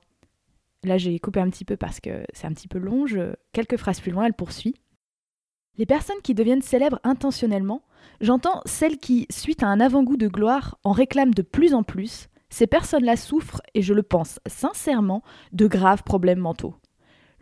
Là, 0.84 0.98
j'ai 0.98 1.18
coupé 1.18 1.40
un 1.40 1.50
petit 1.50 1.64
peu 1.64 1.76
parce 1.76 2.00
que 2.00 2.24
c'est 2.32 2.46
un 2.46 2.52
petit 2.52 2.68
peu 2.68 2.78
long. 2.78 3.06
Quelques 3.52 3.76
phrases 3.76 4.00
plus 4.00 4.12
loin, 4.12 4.24
elle 4.26 4.34
poursuit. 4.34 4.76
Les 5.78 5.86
personnes 5.86 6.20
qui 6.22 6.34
deviennent 6.34 6.62
célèbres 6.62 7.00
intentionnellement 7.04 7.82
J'entends 8.20 8.62
celles 8.64 8.98
qui, 8.98 9.26
suite 9.30 9.62
à 9.62 9.66
un 9.66 9.80
avant-goût 9.80 10.16
de 10.16 10.28
gloire, 10.28 10.78
en 10.84 10.92
réclament 10.92 11.34
de 11.34 11.42
plus 11.42 11.74
en 11.74 11.82
plus. 11.82 12.28
Ces 12.48 12.66
personnes-là 12.66 13.16
souffrent, 13.16 13.60
et 13.74 13.82
je 13.82 13.92
le 13.92 14.02
pense 14.02 14.40
sincèrement, 14.46 15.22
de 15.52 15.66
graves 15.66 16.02
problèmes 16.02 16.38
mentaux. 16.38 16.74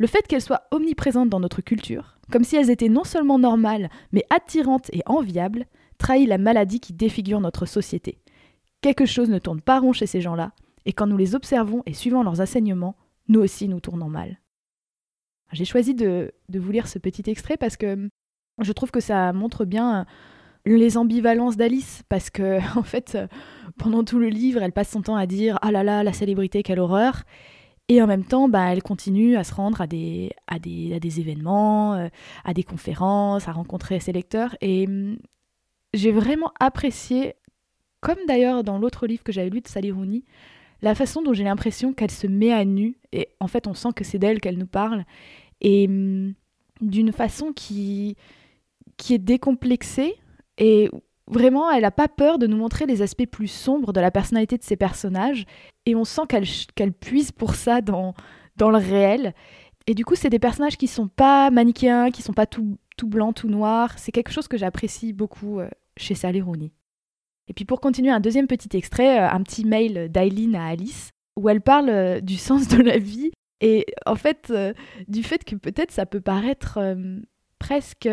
Le 0.05 0.09
fait 0.09 0.27
qu'elles 0.27 0.43
soient 0.43 0.65
omniprésentes 0.71 1.31
dans 1.31 1.41
notre 1.41 1.63
culture, 1.63 2.19
comme 2.31 2.45
si 2.45 2.57
elles 2.57 2.69
étaient 2.69 2.91
non 2.91 3.05
seulement 3.05 3.39
normales, 3.39 3.89
mais 4.13 4.23
attirantes 4.29 4.91
et 4.93 5.01
enviables, 5.07 5.65
trahit 5.97 6.29
la 6.29 6.37
maladie 6.37 6.79
qui 6.79 6.93
défigure 6.93 7.41
notre 7.41 7.65
société. 7.65 8.19
Quelque 8.83 9.07
chose 9.07 9.31
ne 9.31 9.39
tourne 9.39 9.63
pas 9.63 9.81
rond 9.81 9.95
chez 9.95 10.05
ces 10.05 10.21
gens-là, 10.21 10.53
et 10.85 10.93
quand 10.93 11.07
nous 11.07 11.17
les 11.17 11.35
observons 11.35 11.83
et 11.87 11.95
suivons 11.95 12.23
leurs 12.23 12.43
enseignements, 12.43 12.97
nous 13.29 13.41
aussi 13.41 13.67
nous 13.67 13.81
tournons 13.81 14.11
mal. 14.11 14.43
J'ai 15.53 15.65
choisi 15.65 15.95
de, 15.95 16.35
de, 16.51 16.59
vous 16.59 16.71
lire 16.71 16.87
ce 16.87 16.99
petit 16.99 17.23
extrait 17.31 17.57
parce 17.57 17.79
que 17.79 18.11
je 18.61 18.73
trouve 18.73 18.91
que 18.91 19.01
ça 19.01 19.33
montre 19.33 19.65
bien 19.65 20.05
les 20.67 20.99
ambivalences 20.99 21.57
d'Alice, 21.57 22.03
parce 22.11 22.29
que 22.29 22.59
en 22.79 22.83
fait, 22.83 23.17
pendant 23.79 24.05
tout 24.05 24.19
le 24.19 24.29
livre, 24.29 24.63
elle 24.63 24.73
passe 24.73 24.91
son 24.91 25.01
temps 25.01 25.17
à 25.17 25.25
dire 25.25 25.59
ah 25.63 25.73
là 25.73 25.83
là, 25.83 26.05
la 26.05 26.13
célébrité, 26.13 26.63
quelle 26.63 26.81
horreur. 26.81 27.23
Et 27.89 28.01
en 28.01 28.07
même 28.07 28.25
temps, 28.25 28.49
bah, 28.49 28.73
elle 28.73 28.83
continue 28.83 29.37
à 29.37 29.45
se 29.45 29.55
rendre 29.55 29.81
à 29.81 29.87
des, 29.87 30.31
à 30.47 30.59
des, 30.59 30.95
à 30.95 31.01
des 31.01 31.21
événements, 31.21 31.95
euh, 31.95 32.09
à 32.45 32.55
des 32.55 32.63
conférences, 32.63 33.47
à 33.47 33.53
rencontrer 33.53 34.01
ses 34.01 34.13
lecteurs. 34.13 34.57
Et 34.63 34.87
hum, 34.87 35.19
j'ai 35.93 36.11
vraiment 36.11 36.53
apprécié, 36.61 37.35
comme 38.01 38.19
d'ailleurs 38.27 38.65
dans 38.65 38.79
l'autre 38.79 39.07
livre 39.07 39.23
que 39.23 39.33
j'avais 39.33 39.51
lu 39.51 39.61
de 39.61 39.69
Sally 39.69 39.91
Rooney, 39.93 40.25
la 40.81 40.95
façon 40.95 41.23
dont 41.23 41.35
j'ai 41.35 41.45
l'impression 41.45 41.93
qu'elle 41.93 42.11
se 42.11 42.27
met 42.27 42.53
à 42.53 42.65
nu. 42.65 42.97
Et 43.13 43.29
en 43.41 43.49
fait, 43.49 43.67
on 43.67 43.75
sent 43.75 43.91
que 43.95 44.05
c'est 44.05 44.19
d'elle 44.19 44.41
qu'elle 44.41 44.59
nous 44.59 44.67
parle. 44.67 45.05
Et 45.61 45.87
hum, 45.87 46.35
d'une 46.81 47.13
façon 47.13 47.53
qui, 47.53 48.17
qui 48.97 49.15
est 49.15 49.19
décomplexée, 49.19 50.15
et 50.59 50.91
vraiment, 51.27 51.71
elle 51.71 51.83
n'a 51.83 51.91
pas 51.91 52.09
peur 52.09 52.39
de 52.39 52.47
nous 52.47 52.57
montrer 52.57 52.87
les 52.87 53.03
aspects 53.03 53.27
plus 53.27 53.49
sombres 53.49 53.93
de 53.93 54.01
la 54.01 54.11
personnalité 54.11 54.59
de 54.59 54.63
ses 54.63 54.77
personnages. 54.77 55.47
Et 55.87 55.95
on 55.95 56.05
sent 56.05 56.23
qu'elle 56.75 56.93
puise 56.93 57.33
pour 57.33 57.55
ça 57.55 57.81
dans, 57.81 58.15
dans 58.57 58.71
le 58.71 58.79
réel. 58.79 59.35
Et 59.87 59.95
du 59.95 60.05
coup, 60.05 60.15
c'est 60.15 60.31
des 60.31 60.39
personnages 60.39 60.77
qui 60.77 60.87
sont 60.87 61.09
pas 61.09 61.51
manichéens, 61.51 62.11
qui 62.11 62.23
sont 62.23 62.33
pas 62.33 62.47
tout, 62.47 62.79
tout 62.97 63.07
blanc, 63.07 63.33
tout 63.33 63.49
noir. 63.49 63.99
C'est 63.99 64.13
quelque 64.13 64.33
chose 64.33 64.49
que 64.49 64.57
j'apprécie 64.57 65.13
beaucoup 65.13 65.61
euh, 65.61 65.69
chez 65.97 66.15
Sally 66.15 66.41
Rooney. 66.41 66.73
Et 67.49 67.53
puis 67.53 67.67
pour 67.67 67.81
continuer, 67.81 68.11
un 68.11 68.21
deuxième 68.21 68.47
petit 68.47 68.75
extrait, 68.77 69.21
euh, 69.21 69.29
un 69.29 69.43
petit 69.43 69.67
mail 69.67 70.11
d'Aileen 70.11 70.57
à 70.57 70.67
Alice, 70.67 71.11
où 71.37 71.49
elle 71.49 71.61
parle 71.61 71.91
euh, 71.91 72.21
du 72.21 72.37
sens 72.39 72.69
de 72.69 72.83
la 72.83 72.99
vie 72.99 73.33
et 73.61 73.87
en 74.05 74.17
fait 74.17 74.53
du 75.07 75.23
fait 75.23 75.45
que 75.45 75.55
peut-être 75.55 75.93
ça 75.93 76.07
peut 76.07 76.21
paraître 76.21 76.79
presque 77.61 78.09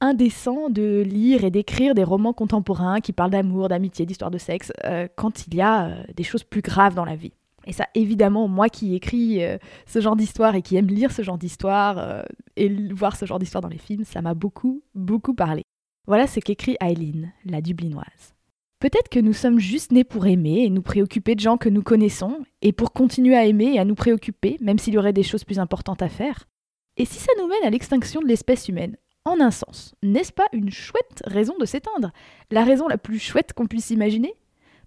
indécent 0.00 0.70
de 0.70 1.02
lire 1.02 1.44
et 1.44 1.50
d'écrire 1.50 1.94
des 1.94 2.04
romans 2.04 2.32
contemporains 2.32 3.00
qui 3.00 3.12
parlent 3.12 3.30
d'amour, 3.30 3.68
d'amitié, 3.68 4.06
d'histoire 4.06 4.30
de 4.30 4.38
sexe, 4.38 4.72
euh, 4.84 5.08
quand 5.16 5.46
il 5.46 5.54
y 5.54 5.60
a 5.60 5.86
euh, 5.86 6.04
des 6.16 6.22
choses 6.22 6.44
plus 6.44 6.62
graves 6.62 6.94
dans 6.94 7.04
la 7.04 7.16
vie. 7.16 7.32
Et 7.66 7.72
ça, 7.72 7.86
évidemment, 7.94 8.48
moi 8.48 8.68
qui 8.68 8.94
écris 8.94 9.44
euh, 9.44 9.58
ce 9.86 10.00
genre 10.00 10.16
d'histoire 10.16 10.54
et 10.54 10.62
qui 10.62 10.76
aime 10.76 10.86
lire 10.86 11.12
ce 11.12 11.22
genre 11.22 11.38
d'histoire 11.38 12.24
et 12.56 12.68
voir 12.92 13.16
ce 13.16 13.26
genre 13.26 13.38
d'histoire 13.38 13.60
dans 13.60 13.68
les 13.68 13.78
films, 13.78 14.04
ça 14.04 14.22
m'a 14.22 14.34
beaucoup, 14.34 14.82
beaucoup 14.94 15.34
parlé. 15.34 15.62
Voilà 16.06 16.26
ce 16.26 16.40
qu'écrit 16.40 16.76
Eileen, 16.80 17.32
la 17.44 17.60
Dublinoise. 17.60 18.34
Peut-être 18.80 19.10
que 19.10 19.20
nous 19.20 19.34
sommes 19.34 19.58
juste 19.58 19.92
nés 19.92 20.04
pour 20.04 20.26
aimer 20.26 20.64
et 20.64 20.70
nous 20.70 20.80
préoccuper 20.80 21.34
de 21.34 21.40
gens 21.40 21.58
que 21.58 21.68
nous 21.68 21.82
connaissons, 21.82 22.38
et 22.62 22.72
pour 22.72 22.94
continuer 22.94 23.36
à 23.36 23.44
aimer 23.44 23.74
et 23.74 23.78
à 23.78 23.84
nous 23.84 23.94
préoccuper, 23.94 24.56
même 24.62 24.78
s'il 24.78 24.94
y 24.94 24.98
aurait 24.98 25.12
des 25.12 25.22
choses 25.22 25.44
plus 25.44 25.58
importantes 25.58 26.00
à 26.00 26.08
faire. 26.08 26.48
Et 26.96 27.04
si 27.04 27.18
ça 27.18 27.32
nous 27.38 27.46
mène 27.46 27.64
à 27.64 27.70
l'extinction 27.70 28.22
de 28.22 28.26
l'espèce 28.26 28.68
humaine? 28.68 28.96
En 29.30 29.40
un 29.40 29.50
sens. 29.50 29.94
N'est-ce 30.02 30.32
pas 30.32 30.46
une 30.52 30.70
chouette 30.70 31.22
raison 31.26 31.56
de 31.58 31.64
s'éteindre? 31.64 32.12
La 32.50 32.64
raison 32.64 32.88
la 32.88 32.98
plus 32.98 33.18
chouette 33.18 33.52
qu'on 33.52 33.66
puisse 33.66 33.90
imaginer? 33.90 34.34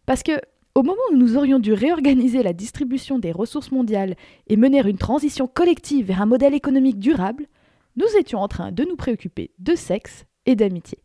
Parce 0.06 0.24
que, 0.24 0.34
au 0.76 0.84
moment 0.84 1.02
où 1.12 1.16
nous 1.16 1.38
aurions 1.38 1.60
dû 1.60 1.74
réorganiser 1.74 2.44
la 2.44 2.54
distribution 2.54 3.20
des 3.20 3.32
ressources 3.32 3.72
mondiales 3.72 4.16
et 4.48 4.58
mener 4.58 4.82
une 4.88 4.98
transition 4.98 5.48
collective 5.48 6.08
vers 6.08 6.22
un 6.22 6.26
modèle 6.26 6.54
économique 6.54 7.00
durable, 7.00 7.48
nous 7.96 8.08
étions 8.20 8.40
en 8.40 8.48
train 8.48 8.72
de 8.72 8.84
nous 8.84 8.96
préoccuper 8.96 9.52
de 9.60 9.76
sexe 9.76 10.26
et 10.46 10.56
d'amitié. 10.56 11.00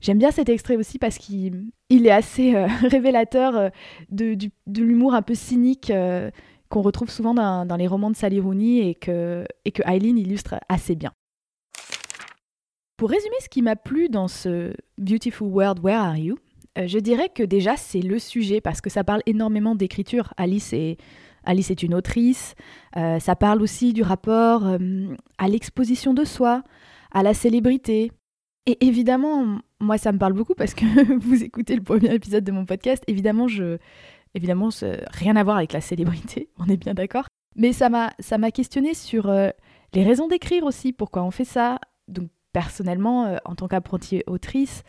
J'aime 0.00 0.18
bien 0.18 0.30
cet 0.30 0.48
extrait 0.48 0.76
aussi 0.76 0.98
parce 0.98 1.18
qu'il 1.18 1.72
est 1.90 2.10
assez 2.10 2.54
euh, 2.54 2.66
révélateur 2.82 3.56
euh, 3.56 3.68
de, 4.10 4.36
l'humour 4.80 5.14
un 5.14 5.22
peu 5.22 5.34
cynique 5.34 5.90
euh, 5.90 6.30
qu'on 6.68 6.80
retrouve 6.82 7.10
souvent 7.10 7.34
dans, 7.34 7.76
les 7.76 7.86
romans 7.86 8.10
de 8.10 8.16
Sally 8.16 8.40
Rooney 8.40 8.88
et 8.88 8.94
que, 8.94 9.44
et 9.64 9.72
Eileen 9.84 10.16
illustre 10.16 10.54
assez 10.68 10.94
bien. 10.94 11.12
Pour 13.00 13.08
résumer 13.08 13.36
ce 13.40 13.48
qui 13.48 13.62
m'a 13.62 13.76
plu 13.76 14.10
dans 14.10 14.28
ce 14.28 14.74
Beautiful 14.98 15.48
World, 15.48 15.78
Where 15.82 16.02
Are 16.02 16.18
You 16.18 16.36
euh, 16.76 16.86
Je 16.86 16.98
dirais 16.98 17.30
que 17.34 17.42
déjà 17.42 17.74
c'est 17.78 18.02
le 18.02 18.18
sujet 18.18 18.60
parce 18.60 18.82
que 18.82 18.90
ça 18.90 19.04
parle 19.04 19.22
énormément 19.24 19.74
d'écriture. 19.74 20.34
Alice 20.36 20.74
est, 20.74 20.98
Alice 21.44 21.70
est 21.70 21.82
une 21.82 21.94
autrice. 21.94 22.54
Euh, 22.98 23.18
ça 23.18 23.36
parle 23.36 23.62
aussi 23.62 23.94
du 23.94 24.02
rapport 24.02 24.66
euh, 24.66 24.78
à 25.38 25.48
l'exposition 25.48 26.12
de 26.12 26.26
soi, 26.26 26.62
à 27.10 27.22
la 27.22 27.32
célébrité. 27.32 28.12
Et 28.66 28.76
évidemment, 28.86 29.60
moi 29.80 29.96
ça 29.96 30.12
me 30.12 30.18
parle 30.18 30.34
beaucoup 30.34 30.54
parce 30.54 30.74
que 30.74 30.84
vous 31.20 31.42
écoutez 31.42 31.76
le 31.76 31.82
premier 31.82 32.12
épisode 32.12 32.44
de 32.44 32.52
mon 32.52 32.66
podcast. 32.66 33.02
Évidemment, 33.06 33.48
je, 33.48 33.78
évidemment, 34.34 34.68
rien 35.10 35.36
à 35.36 35.42
voir 35.42 35.56
avec 35.56 35.72
la 35.72 35.80
célébrité. 35.80 36.50
On 36.58 36.66
est 36.66 36.76
bien 36.76 36.92
d'accord. 36.92 37.24
Mais 37.56 37.72
ça 37.72 37.88
m'a, 37.88 38.50
questionné 38.50 38.92
sur 38.92 39.32
les 39.94 40.04
raisons 40.04 40.28
d'écrire 40.28 40.64
aussi, 40.64 40.92
pourquoi 40.92 41.22
on 41.22 41.30
fait 41.30 41.46
ça. 41.46 41.78
Donc 42.06 42.28
personnellement, 42.52 43.26
euh, 43.26 43.36
en 43.44 43.54
tant 43.54 43.68
qu'apprentie 43.68 44.22
autrice, 44.26 44.82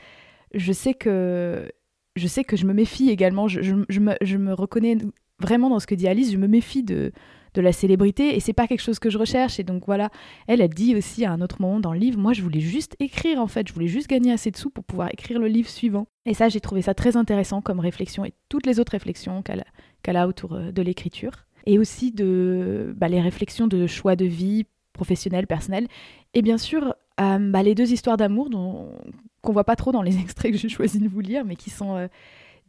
je 0.53 0.73
sais 0.73 0.93
que 0.93 1.71
je 2.15 2.27
sais 2.27 2.43
que 2.43 2.57
je 2.57 2.65
me 2.65 2.73
méfie 2.73 3.09
également. 3.09 3.47
Je, 3.47 3.71
me, 3.71 4.53
reconnais 4.53 4.97
vraiment 5.39 5.69
dans 5.69 5.79
ce 5.79 5.87
que 5.87 5.95
dit 5.95 6.07
Alice. 6.07 6.31
Je 6.31 6.37
me 6.37 6.47
méfie 6.47 6.83
de, 6.83 7.13
de 7.53 7.61
la 7.61 7.71
célébrité 7.71 8.35
et 8.35 8.39
c'est 8.39 8.53
pas 8.53 8.67
quelque 8.67 8.81
chose 8.81 8.99
que 8.99 9.09
je 9.09 9.17
recherche. 9.17 9.59
Et 9.59 9.63
donc 9.63 9.85
voilà, 9.85 10.09
elle, 10.47 10.61
a 10.61 10.67
dit 10.67 10.95
aussi 10.95 11.25
à 11.25 11.31
un 11.31 11.41
autre 11.41 11.61
moment 11.61 11.79
dans 11.79 11.93
le 11.93 11.99
livre, 11.99 12.19
moi 12.19 12.33
je 12.33 12.41
voulais 12.41 12.59
juste 12.59 12.95
écrire 12.99 13.39
en 13.39 13.47
fait, 13.47 13.67
je 13.67 13.73
voulais 13.73 13.87
juste 13.87 14.07
gagner 14.07 14.31
assez 14.31 14.51
de 14.51 14.57
sous 14.57 14.69
pour 14.69 14.83
pouvoir 14.83 15.09
écrire 15.11 15.39
le 15.39 15.47
livre 15.47 15.69
suivant. 15.69 16.07
Et 16.25 16.33
ça, 16.33 16.49
j'ai 16.49 16.59
trouvé 16.59 16.81
ça 16.81 16.93
très 16.93 17.17
intéressant 17.17 17.61
comme 17.61 17.79
réflexion 17.79 18.25
et 18.25 18.33
toutes 18.49 18.65
les 18.65 18.79
autres 18.79 18.91
réflexions 18.91 19.41
qu'elle 19.41 20.17
a 20.17 20.27
autour 20.27 20.53
euh, 20.53 20.71
de 20.71 20.81
l'écriture. 20.81 21.45
Et 21.67 21.77
aussi 21.77 22.11
de 22.11 22.93
bah, 22.97 23.07
les 23.07 23.21
réflexions 23.21 23.67
de 23.67 23.85
choix 23.85 24.15
de 24.15 24.25
vie 24.25 24.65
professionnel, 24.93 25.47
personnel. 25.47 25.87
Et 26.33 26.41
bien 26.41 26.57
sûr, 26.57 26.95
euh, 27.19 27.51
bah, 27.51 27.63
les 27.63 27.75
deux 27.75 27.91
histoires 27.91 28.17
d'amour 28.17 28.49
qu'on 29.41 29.53
voit 29.53 29.63
pas 29.63 29.75
trop 29.75 29.91
dans 29.91 30.01
les 30.01 30.17
extraits 30.21 30.51
que 30.51 30.57
j'ai 30.57 30.69
choisi 30.69 30.99
de 30.99 31.07
vous 31.07 31.19
lire, 31.19 31.45
mais 31.45 31.55
qui 31.55 31.69
sont 31.69 31.95
euh, 31.95 32.07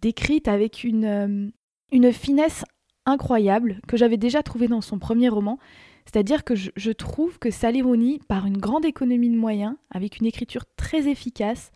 décrites 0.01 0.49
avec 0.49 0.85
une, 0.85 1.05
euh, 1.05 1.49
une 1.91 2.13
finesse 2.13 2.65
incroyable 3.07 3.81
que 3.89 3.97
j'avais 3.97 4.17
déjà 4.17 4.43
trouvée 4.43 4.69
dans 4.69 4.81
son 4.81 4.99
premier 4.99 5.29
roman. 5.29 5.59
C'est-à-dire 6.05 6.43
que 6.43 6.55
je, 6.57 6.91
trouve 6.91 7.39
que 7.39 7.49
Rooney, 7.83 8.19
par 8.29 8.47
une 8.47 8.59
grande 8.59 8.85
économie 8.85 9.31
de 9.31 9.37
moyens, 9.37 9.77
avec 9.91 10.19
une 10.19 10.27
écriture 10.27 10.65
très 10.77 11.09
efficace, 11.09 11.71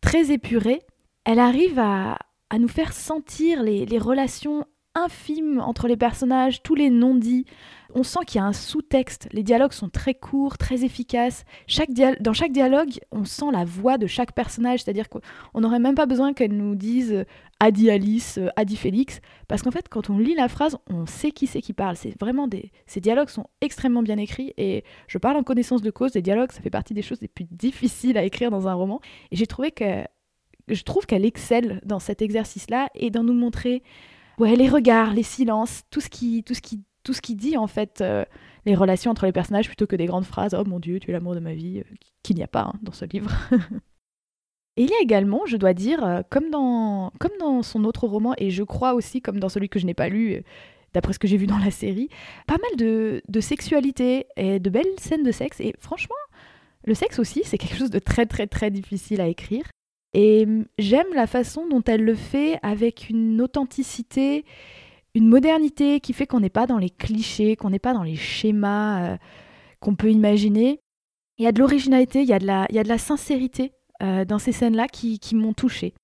très 0.00 0.30
épurée, 0.30 0.80
elle 1.24 1.40
arrive 1.40 1.78
à, 1.80 2.16
à 2.48 2.58
nous 2.58 2.68
faire 2.68 2.92
sentir 2.92 3.62
les 3.64 3.98
relations 3.98 4.66
infime 4.94 5.60
entre 5.60 5.86
les 5.88 5.96
personnages, 5.96 6.62
tous 6.62 6.74
les 6.74 6.90
non-dits. 6.90 7.44
On 7.94 8.02
sent 8.02 8.20
qu'il 8.26 8.40
y 8.40 8.42
a 8.42 8.46
un 8.46 8.52
sous-texte. 8.52 9.28
Les 9.32 9.42
dialogues 9.42 9.72
sont 9.72 9.88
très 9.88 10.14
courts, 10.14 10.58
très 10.58 10.84
efficaces. 10.84 11.44
Dans 12.20 12.32
chaque 12.32 12.52
dialogue, 12.52 13.00
on 13.10 13.24
sent 13.24 13.46
la 13.52 13.64
voix 13.64 13.98
de 13.98 14.06
chaque 14.06 14.32
personnage. 14.32 14.82
C'est-à-dire 14.82 15.08
qu'on 15.08 15.60
n'aurait 15.60 15.80
même 15.80 15.94
pas 15.94 16.06
besoin 16.06 16.32
qu'elle 16.32 16.56
nous 16.56 16.74
dise 16.76 17.12
euh, 17.12 17.24
Adi 17.58 17.90
Alice, 17.90 18.38
euh, 18.38 18.48
Adi 18.56 18.76
Félix. 18.76 19.20
Parce 19.48 19.62
qu'en 19.62 19.70
fait, 19.70 19.88
quand 19.88 20.08
on 20.10 20.18
lit 20.18 20.34
la 20.34 20.48
phrase, 20.48 20.78
on 20.88 21.06
sait 21.06 21.32
qui 21.32 21.46
c'est 21.46 21.60
qui 21.60 21.72
parle. 21.72 21.96
C'est 21.96 22.18
vraiment 22.20 22.46
des... 22.46 22.70
Ces 22.86 23.00
dialogues 23.00 23.30
sont 23.30 23.46
extrêmement 23.60 24.02
bien 24.02 24.18
écrits. 24.18 24.54
Et 24.56 24.84
je 25.08 25.18
parle 25.18 25.36
en 25.36 25.42
connaissance 25.42 25.82
de 25.82 25.90
cause. 25.90 26.14
Les 26.14 26.22
dialogues, 26.22 26.52
ça 26.52 26.60
fait 26.60 26.70
partie 26.70 26.94
des 26.94 27.02
choses 27.02 27.20
les 27.20 27.28
plus 27.28 27.46
difficiles 27.50 28.18
à 28.18 28.22
écrire 28.22 28.50
dans 28.50 28.68
un 28.68 28.74
roman. 28.74 29.00
Et 29.30 29.36
j'ai 29.36 29.46
trouvé 29.46 29.70
que. 29.70 30.04
Je 30.68 30.82
trouve 30.84 31.04
qu'elle 31.04 31.24
excelle 31.24 31.80
dans 31.84 31.98
cet 31.98 32.22
exercice-là 32.22 32.90
et 32.94 33.10
dans 33.10 33.24
nous 33.24 33.34
montrer 33.34 33.82
ouais, 34.40 34.56
les 34.56 34.68
regards, 34.68 35.12
les 35.12 35.22
silences, 35.22 35.82
tout 35.90 36.00
ce 36.00 36.08
qui, 36.08 36.42
tout 36.42 36.54
ce 36.54 36.60
qui, 36.60 36.82
tout 37.04 37.12
ce 37.12 37.20
qui 37.20 37.36
dit 37.36 37.56
en 37.56 37.66
fait 37.66 38.00
euh, 38.00 38.24
les 38.66 38.74
relations 38.74 39.10
entre 39.10 39.26
les 39.26 39.32
personnages 39.32 39.66
plutôt 39.66 39.86
que 39.86 39.96
des 39.96 40.06
grandes 40.06 40.24
phrases. 40.24 40.54
Oh 40.58 40.64
mon 40.66 40.80
Dieu, 40.80 40.98
tu 40.98 41.10
es 41.10 41.12
l'amour 41.12 41.34
de 41.34 41.40
ma 41.40 41.54
vie, 41.54 41.80
euh, 41.80 41.94
qu'il 42.22 42.36
n'y 42.36 42.42
a 42.42 42.48
pas 42.48 42.72
hein, 42.72 42.78
dans 42.82 42.92
ce 42.92 43.04
livre. 43.04 43.30
Et 44.76 44.84
il 44.84 44.88
y 44.88 44.94
a 44.94 45.02
également, 45.02 45.44
je 45.46 45.56
dois 45.56 45.74
dire, 45.74 46.04
euh, 46.04 46.22
comme 46.30 46.50
dans, 46.50 47.12
comme 47.18 47.32
dans 47.38 47.62
son 47.62 47.84
autre 47.84 48.06
roman, 48.06 48.34
et 48.38 48.50
je 48.50 48.62
crois 48.62 48.94
aussi 48.94 49.20
comme 49.20 49.38
dans 49.38 49.48
celui 49.48 49.68
que 49.68 49.78
je 49.78 49.84
n'ai 49.84 49.94
pas 49.94 50.08
lu, 50.08 50.42
d'après 50.94 51.12
ce 51.12 51.18
que 51.18 51.28
j'ai 51.28 51.36
vu 51.36 51.46
dans 51.46 51.58
la 51.58 51.70
série, 51.70 52.08
pas 52.46 52.56
mal 52.56 52.76
de, 52.78 53.20
de 53.28 53.40
sexualité 53.40 54.26
et 54.36 54.58
de 54.58 54.70
belles 54.70 54.86
scènes 54.98 55.24
de 55.24 55.32
sexe. 55.32 55.60
Et 55.60 55.74
franchement, 55.80 56.14
le 56.84 56.94
sexe 56.94 57.18
aussi, 57.18 57.42
c'est 57.44 57.58
quelque 57.58 57.76
chose 57.76 57.90
de 57.90 57.98
très 57.98 58.26
très 58.26 58.46
très 58.46 58.70
difficile 58.70 59.20
à 59.20 59.26
écrire. 59.26 59.64
Et 60.12 60.44
hum, 60.44 60.66
j'aime 60.78 61.12
la 61.14 61.26
façon 61.26 61.66
dont 61.68 61.82
elle 61.86 62.04
le 62.04 62.14
fait 62.14 62.58
avec 62.62 63.08
une 63.08 63.40
authenticité, 63.40 64.44
une 65.14 65.28
modernité 65.28 66.00
qui 66.00 66.12
fait 66.12 66.26
qu'on 66.26 66.40
n'est 66.40 66.50
pas 66.50 66.66
dans 66.66 66.78
les 66.78 66.90
clichés, 66.90 67.56
qu'on 67.56 67.70
n'est 67.70 67.78
pas 67.78 67.94
dans 67.94 68.02
les 68.02 68.16
schémas 68.16 69.02
euh, 69.02 69.16
qu'on 69.80 69.94
peut 69.94 70.10
imaginer. 70.10 70.80
Il 71.38 71.44
y 71.44 71.46
a 71.46 71.52
de 71.52 71.58
l'originalité, 71.58 72.22
il, 72.22 72.28
y 72.28 72.32
a 72.32 72.38
de 72.38 72.46
la, 72.46 72.66
il 72.70 72.76
y 72.76 72.78
a 72.78 72.82
de 72.82 72.88
la 72.88 72.98
sincérité 72.98 73.72
euh, 74.02 74.24
dans 74.24 74.38
ces 74.38 74.52
scènes-là 74.52 74.88
qui, 74.88 75.18
m'ont 75.34 75.54
touchée. 75.54 75.94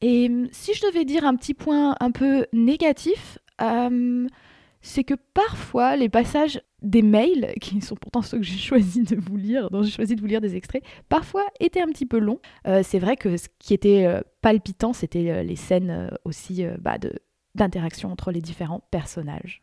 Et 0.00 0.26
hum, 0.28 0.48
si 0.52 0.74
je 0.74 0.86
devais 0.86 1.04
dire 1.04 1.24
un 1.24 1.36
petit 1.36 1.54
point 1.54 1.96
un 2.00 2.10
peu 2.10 2.46
négatif, 2.52 3.38
hum, 3.60 4.28
c'est 4.84 5.02
que 5.02 5.14
parfois 5.32 5.96
les 5.96 6.10
passages 6.10 6.60
des 6.82 7.02
mails, 7.02 7.54
qui 7.60 7.80
sont 7.80 7.96
pourtant 7.96 8.22
ceux 8.22 8.38
que 8.38 8.44
j'ai 8.44 8.58
choisi 8.58 9.02
de 9.02 9.16
vous 9.16 9.36
lire, 9.36 9.70
dont 9.70 9.82
j'ai 9.82 9.90
choisi 9.90 10.14
de 10.14 10.20
vous 10.20 10.26
lire 10.26 10.42
des 10.42 10.54
extraits, 10.54 10.84
parfois 11.08 11.44
étaient 11.58 11.80
un 11.80 11.88
petit 11.88 12.06
peu 12.06 12.18
longs. 12.18 12.38
Euh, 12.68 12.82
c'est 12.84 12.98
vrai 12.98 13.16
que 13.16 13.36
ce 13.36 13.48
qui 13.58 13.72
était 13.72 14.04
euh, 14.04 14.20
palpitant, 14.42 14.92
c'était 14.92 15.30
euh, 15.30 15.42
les 15.42 15.56
scènes 15.56 16.10
aussi 16.24 16.64
bah, 16.80 16.98
d'interaction 17.54 18.12
entre 18.12 18.30
les 18.30 18.42
différents 18.42 18.82
personnages. 18.90 19.62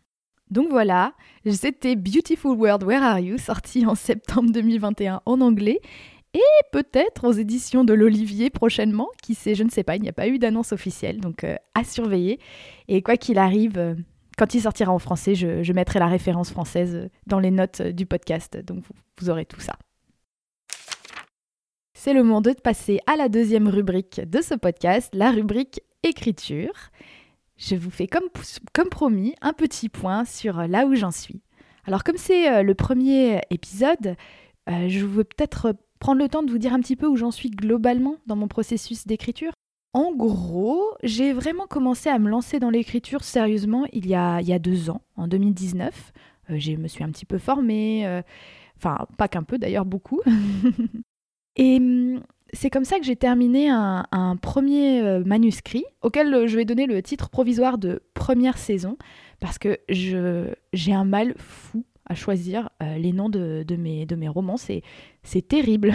Donc 0.50 0.70
voilà, 0.70 1.14
c'était 1.46 1.96
Beautiful 1.96 2.58
World, 2.58 2.84
Where 2.84 3.04
Are 3.04 3.20
You, 3.20 3.38
sorti 3.38 3.86
en 3.86 3.96
septembre 3.96 4.52
2021 4.52 5.22
en 5.26 5.40
anglais, 5.40 5.80
et 6.34 6.66
peut-être 6.72 7.28
aux 7.28 7.32
éditions 7.32 7.84
de 7.84 7.94
l'Olivier 7.94 8.50
prochainement, 8.50 9.08
qui 9.22 9.36
sait, 9.36 9.54
je 9.54 9.64
ne 9.64 9.70
sais 9.70 9.84
pas, 9.84 9.96
il 9.98 10.02
n'y 10.02 10.10
a 10.10 10.14
pas 10.14 10.28
eu 10.28 10.40
d'annonce 10.40 10.74
officielle, 10.74 11.22
donc 11.22 11.46
à 11.46 11.84
surveiller. 11.84 12.40
Et 12.90 13.02
quoi 13.02 13.16
qu'il 13.16 13.38
arrive, 13.38 13.96
quand 14.42 14.56
il 14.56 14.62
sortira 14.62 14.92
en 14.92 14.98
français, 14.98 15.36
je, 15.36 15.72
mettrai 15.72 16.00
la 16.00 16.08
référence 16.08 16.50
française 16.50 17.12
dans 17.28 17.38
les 17.38 17.52
notes 17.52 17.84
du 17.84 18.08
podcast, 18.08 18.58
donc 18.58 18.84
vous, 19.20 19.30
aurez 19.30 19.46
tout 19.46 19.60
ça. 19.60 19.74
C'est 21.94 22.12
le 22.12 22.24
moment 22.24 22.42
de 22.42 22.52
passer 22.54 23.02
à 23.06 23.18
la 23.18 23.30
deuxième 23.30 23.68
rubrique 23.68 24.20
de 24.28 24.42
ce 24.42 24.56
podcast, 24.56 25.14
la 25.14 25.30
rubrique 25.30 25.82
écriture. 26.02 26.74
Je 27.56 27.76
vous 27.76 27.92
fais 27.92 28.08
comme, 28.08 28.30
promis 28.90 29.36
un 29.42 29.54
petit 29.54 29.90
point 29.90 30.26
sur 30.26 30.68
là 30.68 30.88
où 30.88 30.96
j'en 30.96 31.12
suis. 31.12 31.44
Alors 31.86 32.04
comme 32.04 32.18
c'est 32.18 32.52
euh, 32.52 32.64
le 32.64 32.74
premier 32.74 33.42
épisode, 33.52 34.16
euh, 34.70 34.90
je 34.90 35.06
veux 35.06 35.24
peut-être 35.24 35.76
prendre 36.00 36.20
le 36.20 36.30
temps 36.30 36.42
de 36.42 36.50
vous 36.50 36.58
dire 36.58 36.74
un 36.74 36.80
petit 36.80 36.96
peu 36.96 37.06
où 37.06 37.16
j'en 37.16 37.30
suis 37.30 37.52
globalement 37.52 38.16
dans 38.26 38.36
mon 38.36 38.48
processus 38.48 39.06
d'écriture. 39.06 39.52
En 39.94 40.14
gros, 40.14 40.96
j'ai 41.04 41.34
vraiment 41.34 41.68
commencé 41.68 42.08
à 42.08 42.18
me 42.18 42.30
lancer 42.30 42.60
dans 42.60 42.70
l'écriture 42.70 43.26
sérieusement 43.26 43.86
il 43.92 44.08
y 44.08 44.16
a, 44.16 44.40
il 44.40 44.48
y 44.48 44.54
a 44.54 44.60
deux 44.60 44.90
ans, 44.90 45.02
en 45.18 45.28
2019. 45.28 46.14
Euh, 46.50 46.60
je 46.60 46.72
me 46.74 46.88
suis 46.88 47.04
un 47.04 47.10
petit 47.10 47.26
peu 47.26 47.38
formée, 47.38 48.08
euh, 48.08 48.22
enfin 48.78 49.06
pas 49.18 49.28
qu'un 49.28 49.44
peu 49.44 49.58
d'ailleurs, 49.58 49.86
beaucoup. 49.86 50.22
Et 51.58 51.76
hum, 51.78 52.22
c'est 52.54 52.70
comme 52.70 52.86
ça 52.86 53.00
que 53.00 53.06
j'ai 53.06 53.18
terminé 53.18 53.70
un, 53.70 54.38
premier 54.42 55.02
euh, 55.02 55.24
manuscrit 55.26 55.84
auquel 56.02 56.48
je 56.48 56.56
vais 56.56 56.66
donner 56.66 56.86
le 56.86 57.02
titre 57.02 57.30
provisoire 57.30 57.78
de 57.78 58.02
première 58.14 58.58
saison 58.58 58.98
parce 59.42 59.58
que 59.58 59.80
j'ai 59.90 60.94
un 60.94 61.06
mal 61.06 61.34
fou 61.38 61.84
à 62.06 62.16
choisir 62.16 62.70
les 62.82 63.14
noms 63.14 63.30
de, 63.30 63.66
mes, 63.78 64.06
de 64.06 64.16
mes 64.16 64.28
romans. 64.28 64.58
C'est 64.58 65.48
terrible. 65.48 65.94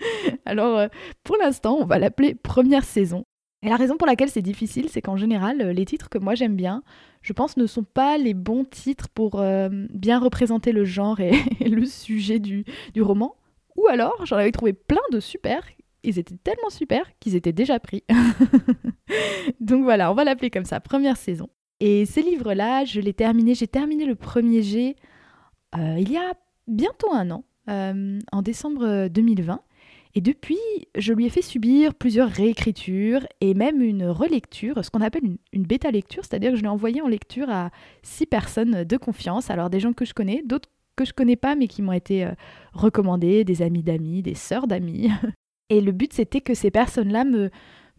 Alors 0.46 0.88
pour 1.24 1.36
l'instant, 1.36 1.76
on 1.78 1.84
va 1.84 1.98
l'appeler 1.98 2.34
première 2.34 2.84
saison. 2.84 3.24
Et 3.62 3.68
la 3.68 3.76
raison 3.76 3.96
pour 3.96 4.06
laquelle 4.06 4.28
c'est 4.28 4.42
difficile, 4.42 4.88
c'est 4.88 5.02
qu'en 5.02 5.16
général, 5.16 5.60
euh, 5.60 5.72
les 5.72 5.84
titres 5.84 6.08
que 6.08 6.18
moi 6.18 6.34
j'aime 6.34 6.54
bien, 6.54 6.82
je 7.22 7.32
pense, 7.32 7.56
ne 7.56 7.66
sont 7.66 7.82
pas 7.82 8.16
les 8.16 8.34
bons 8.34 8.64
titres 8.64 9.08
pour 9.08 9.40
euh, 9.40 9.68
bien 9.90 10.20
représenter 10.20 10.72
le 10.72 10.84
genre 10.84 11.18
et, 11.20 11.32
le 11.60 11.84
sujet 11.84 12.38
du, 12.38 12.64
roman. 13.00 13.34
Ou 13.76 13.86
alors, 13.88 14.24
j'en 14.26 14.36
avais 14.36 14.52
trouvé 14.52 14.72
plein 14.72 15.02
de 15.12 15.18
super, 15.18 15.62
ils 16.04 16.18
étaient 16.18 16.36
tellement 16.36 16.70
super 16.70 17.04
qu'ils 17.18 17.34
étaient 17.34 17.52
déjà 17.52 17.80
pris. 17.80 18.04
Donc 19.60 19.82
voilà, 19.82 20.10
on 20.12 20.14
va 20.14 20.24
l'appeler 20.24 20.50
comme 20.50 20.64
ça, 20.64 20.78
première 20.80 21.16
saison. 21.16 21.48
Et 21.80 22.06
ces 22.06 22.22
livres-là, 22.22 22.84
je 22.84 23.00
l'ai 23.00 23.12
terminé, 23.12 23.54
j'ai 23.54 23.68
terminé 23.68 24.04
le 24.04 24.14
premier 24.14 24.62
G 24.62 24.96
euh, 25.76 25.96
il 25.98 26.10
y 26.10 26.16
a 26.16 26.32
bientôt 26.66 27.12
un 27.12 27.30
an, 27.30 27.44
en 27.66 28.42
décembre 28.42 29.08
2020. 29.08 29.60
Et 30.18 30.20
depuis, 30.20 30.58
je 30.96 31.12
lui 31.12 31.26
ai 31.26 31.28
fait 31.28 31.42
subir 31.42 31.94
plusieurs 31.94 32.28
réécritures 32.28 33.24
et 33.40 33.54
même 33.54 33.80
une 33.80 34.04
relecture, 34.06 34.84
ce 34.84 34.90
qu'on 34.90 35.00
appelle 35.00 35.22
une, 35.52 35.62
bêta-lecture, 35.62 36.24
c'est-à-dire 36.24 36.50
que 36.50 36.56
je 36.56 36.62
l'ai 36.62 36.68
envoyé 36.68 37.00
en 37.00 37.06
lecture 37.06 37.48
à 37.48 37.70
six 38.02 38.26
personnes 38.26 38.82
de 38.82 38.96
confiance, 38.96 39.48
alors 39.48 39.70
des 39.70 39.78
gens 39.78 39.92
que 39.92 40.04
je 40.04 40.14
connais, 40.14 40.42
d'autres 40.44 40.68
que 40.96 41.04
je 41.04 41.12
connais 41.12 41.36
pas 41.36 41.54
mais 41.54 41.68
qui 41.68 41.82
m'ont 41.82 41.92
été 41.92 42.24
euh, 42.24 42.32
recommandés, 42.72 43.44
des 43.44 43.62
amis 43.62 43.84
d'amis, 43.84 44.22
des 44.22 44.34
sœurs 44.34 44.66
d'amis. 44.66 45.08
Et 45.70 45.80
le 45.80 45.92
but 45.92 46.12
c'était 46.12 46.40
que 46.40 46.54
ces 46.54 46.72
personnes-là 46.72 47.22
me, 47.22 47.48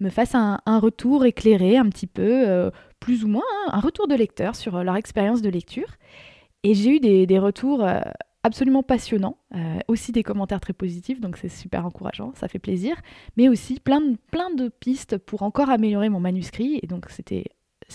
me 0.01 0.09
fassent 0.09 0.35
un, 0.35 0.59
retour 0.65 1.23
éclairé 1.23 1.77
un 1.77 1.87
petit 1.87 2.07
peu, 2.07 2.49
euh, 2.49 2.69
plus 2.99 3.23
ou 3.23 3.29
moins, 3.29 3.43
hein, 3.67 3.71
un 3.71 3.79
retour 3.79 4.09
de 4.09 4.15
lecteur 4.15 4.57
sur 4.57 4.75
euh, 4.75 4.83
leur 4.83 4.97
expérience 4.97 5.41
de 5.41 5.49
lecture. 5.49 5.95
Et 6.63 6.73
j'ai 6.73 6.97
eu 6.97 6.99
des, 6.99 7.25
des 7.25 7.39
retours 7.39 7.87
absolument 8.43 8.83
passionnant, 8.83 9.37
euh, 9.55 9.79
aussi 9.87 10.11
des 10.11 10.23
commentaires 10.23 10.59
très 10.59 10.73
positifs, 10.73 11.19
donc 11.19 11.37
c'est 11.37 11.49
super 11.49 11.85
encourageant, 11.85 12.31
ça 12.35 12.47
fait 12.47 12.59
plaisir, 12.59 12.95
mais 13.37 13.49
aussi 13.49 13.79
plein 13.79 14.01
de, 14.01 14.69
pistes 14.69 15.17
pour 15.17 15.43
encore 15.43 15.69
améliorer 15.69 16.09
mon 16.09 16.19
manuscrit, 16.19 16.79
et 16.81 16.87
donc 16.87 17.07
c'était 17.09 17.45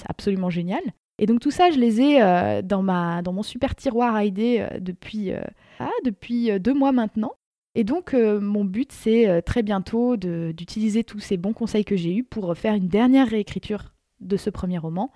absolument 0.08 0.50
génial. 0.50 0.82
Et 1.18 1.26
donc 1.26 1.40
tout 1.40 1.52
ça, 1.52 1.70
je 1.70 1.78
les 1.78 2.00
ai 2.00 2.22
euh, 2.22 2.60
dans, 2.60 2.82
ma, 2.82 3.22
dans 3.22 3.32
mon 3.32 3.44
super 3.44 3.74
tiroir 3.74 4.14
à 4.14 4.24
idées 4.24 4.58
euh, 4.60 4.80
depuis, 4.80 5.30
ah, 5.78 5.90
depuis 6.04 6.58
deux 6.60 6.74
mois 6.74 6.92
maintenant. 6.92 7.32
Et 7.76 7.84
donc 7.84 8.14
mon 8.14 8.64
but, 8.64 8.92
c'est 8.92 9.42
très 9.42 9.64
bientôt 9.64 10.16
d'utiliser 10.16 11.02
tous 11.02 11.18
ces 11.18 11.36
bons 11.36 11.52
conseils 11.52 11.84
que 11.84 11.96
j'ai 11.96 12.14
eus 12.14 12.22
pour 12.22 12.56
faire 12.56 12.74
une 12.74 12.86
dernière 12.86 13.28
réécriture 13.28 13.92
de 14.20 14.36
ce 14.36 14.48
premier 14.48 14.78
roman, 14.78 15.10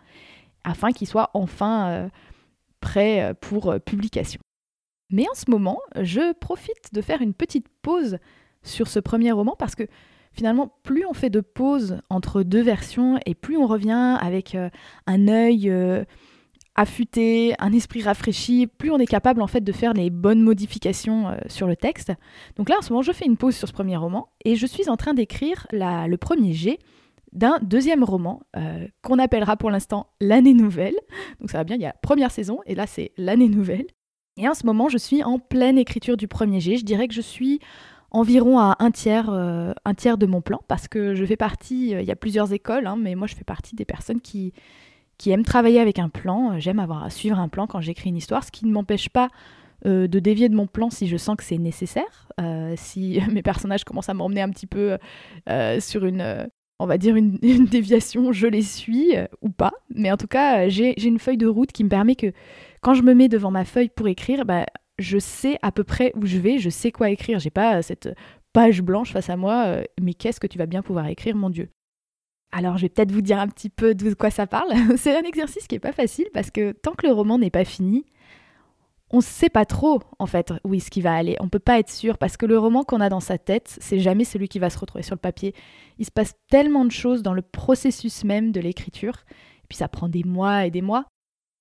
afin 0.64 0.90
qu'il 0.90 1.06
soit 1.06 1.30
enfin 1.34 2.10
prêt 2.80 3.32
pour 3.40 3.78
publication. 3.86 4.40
Mais 5.10 5.26
en 5.30 5.34
ce 5.34 5.50
moment, 5.50 5.78
je 6.00 6.32
profite 6.34 6.92
de 6.92 7.00
faire 7.00 7.22
une 7.22 7.34
petite 7.34 7.68
pause 7.82 8.18
sur 8.62 8.88
ce 8.88 9.00
premier 9.00 9.32
roman 9.32 9.56
parce 9.58 9.74
que 9.74 9.84
finalement, 10.32 10.72
plus 10.82 11.06
on 11.06 11.14
fait 11.14 11.30
de 11.30 11.40
pauses 11.40 12.00
entre 12.10 12.42
deux 12.42 12.62
versions 12.62 13.18
et 13.26 13.34
plus 13.34 13.56
on 13.56 13.66
revient 13.66 14.16
avec 14.20 14.54
euh, 14.54 14.68
un 15.06 15.28
œil 15.28 15.70
euh, 15.70 16.04
affûté, 16.74 17.54
un 17.58 17.72
esprit 17.72 18.02
rafraîchi, 18.02 18.66
plus 18.66 18.90
on 18.90 18.98
est 18.98 19.06
capable 19.06 19.42
en 19.42 19.46
fait 19.46 19.62
de 19.62 19.72
faire 19.72 19.94
les 19.94 20.10
bonnes 20.10 20.42
modifications 20.42 21.28
euh, 21.28 21.36
sur 21.46 21.66
le 21.66 21.74
texte. 21.74 22.12
Donc 22.56 22.68
là, 22.68 22.76
en 22.78 22.82
ce 22.82 22.92
moment, 22.92 23.02
je 23.02 23.12
fais 23.12 23.26
une 23.26 23.36
pause 23.36 23.56
sur 23.56 23.66
ce 23.66 23.72
premier 23.72 23.96
roman 23.96 24.28
et 24.44 24.56
je 24.56 24.66
suis 24.66 24.88
en 24.88 24.96
train 24.96 25.14
d'écrire 25.14 25.66
le 25.72 26.16
premier 26.16 26.52
G 26.52 26.78
d'un 27.32 27.58
deuxième 27.60 28.04
roman 28.04 28.40
qu'on 29.02 29.18
appellera 29.18 29.58
pour 29.58 29.70
l'instant 29.70 30.06
l'année 30.18 30.54
nouvelle. 30.54 30.94
Donc 31.40 31.50
ça 31.50 31.58
va 31.58 31.64
bien, 31.64 31.76
il 31.76 31.82
y 31.82 31.86
a 31.86 31.94
première 32.00 32.30
saison 32.30 32.60
et 32.64 32.74
là 32.74 32.86
c'est 32.86 33.12
l'année 33.18 33.50
nouvelle. 33.50 33.84
Et 34.38 34.48
en 34.48 34.54
ce 34.54 34.64
moment, 34.64 34.88
je 34.88 34.98
suis 34.98 35.22
en 35.24 35.38
pleine 35.38 35.78
écriture 35.78 36.16
du 36.16 36.28
premier 36.28 36.60
G. 36.60 36.76
Je 36.76 36.84
dirais 36.84 37.08
que 37.08 37.14
je 37.14 37.20
suis 37.20 37.58
environ 38.10 38.58
à 38.58 38.76
un 38.78 38.90
tiers, 38.90 39.28
euh, 39.30 39.72
un 39.84 39.94
tiers 39.94 40.16
de 40.16 40.26
mon 40.26 40.40
plan 40.40 40.60
parce 40.68 40.88
que 40.88 41.14
je 41.14 41.24
fais 41.24 41.36
partie, 41.36 41.94
euh, 41.94 42.00
il 42.00 42.06
y 42.06 42.10
a 42.10 42.16
plusieurs 42.16 42.52
écoles, 42.52 42.86
hein, 42.86 42.96
mais 42.98 43.14
moi 43.16 43.26
je 43.26 43.34
fais 43.34 43.44
partie 43.44 43.74
des 43.74 43.84
personnes 43.84 44.20
qui, 44.20 44.54
qui 45.18 45.30
aiment 45.30 45.44
travailler 45.44 45.80
avec 45.80 45.98
un 45.98 46.08
plan. 46.08 46.58
J'aime 46.58 46.78
avoir 46.78 47.02
à 47.02 47.10
suivre 47.10 47.38
un 47.38 47.48
plan 47.48 47.66
quand 47.66 47.80
j'écris 47.80 48.10
une 48.10 48.16
histoire, 48.16 48.44
ce 48.44 48.52
qui 48.52 48.64
ne 48.64 48.72
m'empêche 48.72 49.08
pas 49.08 49.28
euh, 49.86 50.06
de 50.06 50.18
dévier 50.20 50.48
de 50.48 50.54
mon 50.54 50.66
plan 50.66 50.88
si 50.88 51.08
je 51.08 51.16
sens 51.16 51.36
que 51.36 51.44
c'est 51.44 51.58
nécessaire. 51.58 52.28
si 52.76 53.20
mes 53.32 53.42
personnages 53.42 53.84
commencent 53.84 54.08
à 54.08 54.14
m'emmener 54.14 54.40
un 54.40 54.50
petit 54.50 54.66
peu 54.66 54.96
sur 55.80 56.06
une 56.06 56.48
on 56.78 56.86
va 56.86 56.98
dire 56.98 57.16
une, 57.16 57.38
déviation, 57.66 58.32
je 58.32 58.46
les 58.46 58.62
suis 58.62 59.16
euh, 59.16 59.26
ou 59.42 59.50
pas. 59.50 59.72
Mais 59.94 60.10
en 60.12 60.16
tout 60.16 60.26
cas, 60.26 60.66
euh, 60.66 60.68
j'ai 60.68 61.06
une 61.06 61.18
feuille 61.18 61.36
de 61.36 61.46
route 61.46 61.72
qui 61.72 61.84
me 61.84 61.88
permet 61.88 62.14
que 62.14 62.32
quand 62.80 62.94
je 62.94 63.02
me 63.02 63.14
mets 63.14 63.28
devant 63.28 63.50
ma 63.50 63.64
feuille 63.64 63.88
pour 63.88 64.08
écrire, 64.08 64.44
bah, 64.44 64.66
je 64.98 65.18
sais 65.18 65.58
à 65.62 65.72
peu 65.72 65.84
près 65.84 66.12
où 66.16 66.26
je 66.26 66.38
vais, 66.38 66.58
je 66.58 66.70
sais 66.70 66.92
quoi 66.92 67.10
écrire. 67.10 67.38
J'ai 67.38 67.50
pas 67.50 67.82
cette 67.82 68.10
page 68.52 68.82
blanche 68.82 69.12
face 69.12 69.30
à 69.30 69.36
moi, 69.36 69.82
mais 70.00 70.14
qu'est-ce 70.14 70.40
que 70.40 70.46
tu 70.46 70.58
vas 70.58 70.66
bien 70.66 70.82
pouvoir 70.82 71.06
écrire, 71.06 71.36
mon 71.36 71.50
Dieu 71.50 71.70
alors, 72.50 72.78
je 72.78 72.82
vais 72.82 72.88
peut-être 72.88 73.12
vous 73.12 73.20
dire 73.20 73.38
un 73.38 73.48
petit 73.48 73.68
peu 73.68 73.94
de 73.94 74.14
quoi 74.14 74.30
ça 74.30 74.46
parle. 74.46 74.72
C'est 74.96 75.14
un 75.16 75.22
exercice 75.22 75.66
qui 75.66 75.74
n'est 75.74 75.80
pas 75.80 75.92
facile 75.92 76.28
parce 76.32 76.50
que 76.50 76.72
tant 76.72 76.92
que 76.92 77.06
le 77.06 77.12
roman 77.12 77.38
n'est 77.38 77.50
pas 77.50 77.64
fini, 77.64 78.06
on 79.10 79.18
ne 79.18 79.22
sait 79.22 79.48
pas 79.48 79.64
trop, 79.64 80.00
en 80.18 80.26
fait, 80.26 80.52
où 80.64 80.74
est-ce 80.74 80.90
qu'il 80.90 81.02
va 81.02 81.14
aller. 81.14 81.36
On 81.40 81.44
ne 81.44 81.50
peut 81.50 81.58
pas 81.58 81.78
être 81.78 81.90
sûr, 81.90 82.18
parce 82.18 82.36
que 82.36 82.46
le 82.46 82.58
roman 82.58 82.84
qu'on 82.84 83.00
a 83.00 83.08
dans 83.08 83.20
sa 83.20 83.38
tête, 83.38 83.76
c'est 83.80 84.00
jamais 84.00 84.24
celui 84.24 84.48
qui 84.48 84.58
va 84.58 84.68
se 84.68 84.78
retrouver 84.78 85.02
sur 85.02 85.14
le 85.14 85.20
papier. 85.20 85.54
Il 85.98 86.04
se 86.04 86.10
passe 86.10 86.34
tellement 86.50 86.84
de 86.84 86.90
choses 86.90 87.22
dans 87.22 87.32
le 87.32 87.42
processus 87.42 88.24
même 88.24 88.52
de 88.52 88.60
l'écriture, 88.60 89.24
et 89.30 89.66
puis 89.68 89.78
ça 89.78 89.88
prend 89.88 90.08
des 90.08 90.24
mois 90.24 90.66
et 90.66 90.70
des 90.70 90.82
mois. 90.82 91.06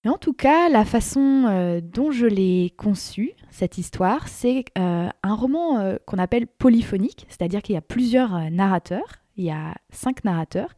En 0.07 0.17
tout 0.17 0.33
cas, 0.33 0.69
la 0.69 0.85
façon 0.85 1.45
euh, 1.47 1.81
dont 1.81 2.11
je 2.11 2.25
l'ai 2.25 2.73
conçu, 2.77 3.33
cette 3.49 3.77
histoire, 3.77 4.27
c'est 4.27 4.65
euh, 4.77 5.09
un 5.23 5.35
roman 5.35 5.79
euh, 5.79 5.97
qu'on 6.05 6.17
appelle 6.17 6.47
polyphonique, 6.47 7.25
c'est-à-dire 7.29 7.61
qu'il 7.61 7.75
y 7.75 7.77
a 7.77 7.81
plusieurs 7.81 8.51
narrateurs, 8.51 9.15
il 9.35 9.45
y 9.45 9.51
a 9.51 9.75
cinq 9.91 10.23
narrateurs, 10.23 10.73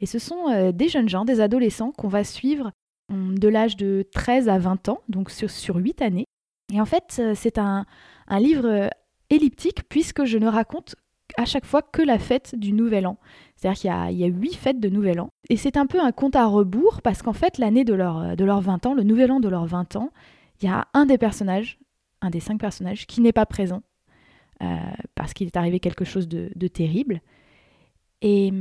et 0.00 0.06
ce 0.06 0.18
sont 0.18 0.72
des 0.72 0.88
jeunes 0.88 1.08
gens, 1.08 1.24
des 1.24 1.40
adolescents 1.40 1.92
qu'on 1.92 2.08
va 2.08 2.24
suivre 2.24 2.72
de 3.08 3.48
l'âge 3.48 3.76
de 3.76 4.04
13 4.12 4.48
à 4.48 4.58
20 4.58 4.88
ans, 4.88 5.00
donc 5.08 5.30
sur, 5.30 5.48
sur 5.48 5.76
8 5.76 6.02
années. 6.02 6.26
Et 6.72 6.80
en 6.80 6.86
fait, 6.86 7.22
c'est 7.34 7.58
un, 7.58 7.84
livre 8.30 8.66
euh, 8.66 8.88
elliptique 9.30 9.88
puisque 9.88 10.24
je 10.24 10.38
ne 10.38 10.48
raconte 10.48 10.96
à 11.36 11.44
chaque 11.44 11.64
fois 11.64 11.82
que 11.82 12.02
la 12.02 12.18
fête 12.18 12.54
du 12.56 12.72
Nouvel 12.72 13.06
An. 13.06 13.18
C'est-à-dire 13.56 13.80
qu'il 13.80 14.18
y 14.18 14.24
a, 14.24 14.28
huit 14.28 14.54
fêtes 14.54 14.80
de 14.80 14.88
Nouvel 14.88 15.20
An. 15.20 15.30
Et 15.48 15.56
c'est 15.56 15.76
un 15.76 15.86
peu 15.86 16.00
un 16.00 16.12
compte 16.12 16.36
à 16.36 16.46
rebours 16.46 17.02
parce 17.02 17.22
qu'en 17.22 17.32
fait, 17.32 17.58
l'année 17.58 17.84
de 17.84 17.94
leurs 17.94 18.18
euh, 18.18 18.34
de 18.34 18.44
20 18.44 18.86
ans, 18.86 18.94
le 18.94 19.02
Nouvel 19.02 19.30
An 19.30 19.40
de 19.40 19.48
leurs 19.48 19.66
20 19.66 19.96
ans, 19.96 20.10
il 20.60 20.66
y 20.66 20.68
a 20.68 20.86
un 20.94 21.06
des 21.06 21.18
personnages, 21.18 21.78
un 22.20 22.30
des 22.30 22.40
cinq 22.40 22.60
personnages, 22.60 23.06
qui 23.06 23.20
n'est 23.20 23.32
pas 23.32 23.46
présent 23.46 23.82
parce 25.16 25.34
qu'il 25.34 25.48
est 25.48 25.56
arrivé 25.56 25.80
quelque 25.80 26.04
chose 26.04 26.28
de, 26.28 26.52
de 26.54 26.68
terrible. 26.68 27.20
Et, 28.20 28.52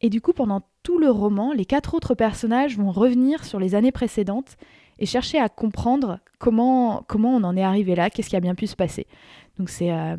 et 0.00 0.08
du 0.08 0.20
coup, 0.20 0.32
pendant 0.32 0.62
tout 0.82 0.98
le 0.98 1.10
roman, 1.10 1.52
les 1.52 1.64
quatre 1.64 1.94
autres 1.94 2.14
personnages 2.14 2.78
vont 2.78 2.92
revenir 2.92 3.44
sur 3.44 3.58
les 3.58 3.74
années 3.74 3.92
précédentes 3.92 4.56
et 4.98 5.06
chercher 5.06 5.38
à 5.38 5.48
comprendre 5.48 6.20
comment, 6.38 7.04
comment 7.08 7.34
on 7.34 7.42
en 7.42 7.56
est 7.56 7.62
arrivé 7.62 7.94
là, 7.94 8.10
qu'est-ce 8.10 8.28
qui 8.28 8.36
a 8.36 8.40
bien 8.40 8.54
pu 8.54 8.66
se 8.66 8.76
passer. 8.76 9.06
Donc 9.58 9.70
c'est 9.70 9.90
euh, 9.90 10.16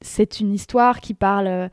c'est 0.00 0.40
une 0.40 0.52
histoire 0.52 1.00
qui 1.00 1.14
parle 1.14 1.46
euh, 1.46 1.68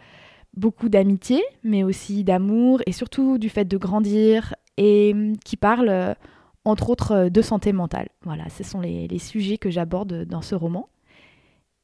beaucoup 0.55 0.89
d'amitié, 0.89 1.43
mais 1.63 1.83
aussi 1.83 2.23
d'amour 2.23 2.81
et 2.85 2.91
surtout 2.91 3.37
du 3.37 3.49
fait 3.49 3.65
de 3.65 3.77
grandir 3.77 4.55
et 4.77 5.15
qui 5.45 5.57
parle 5.57 5.89
euh, 5.89 6.13
entre 6.65 6.89
autres 6.89 7.29
de 7.29 7.41
santé 7.41 7.71
mentale. 7.73 8.09
Voilà, 8.23 8.49
ce 8.49 8.63
sont 8.63 8.81
les, 8.81 9.19
sujets 9.19 9.57
que 9.57 9.69
j'aborde 9.69 10.25
dans 10.25 10.41
ce 10.41 10.55
roman. 10.55 10.89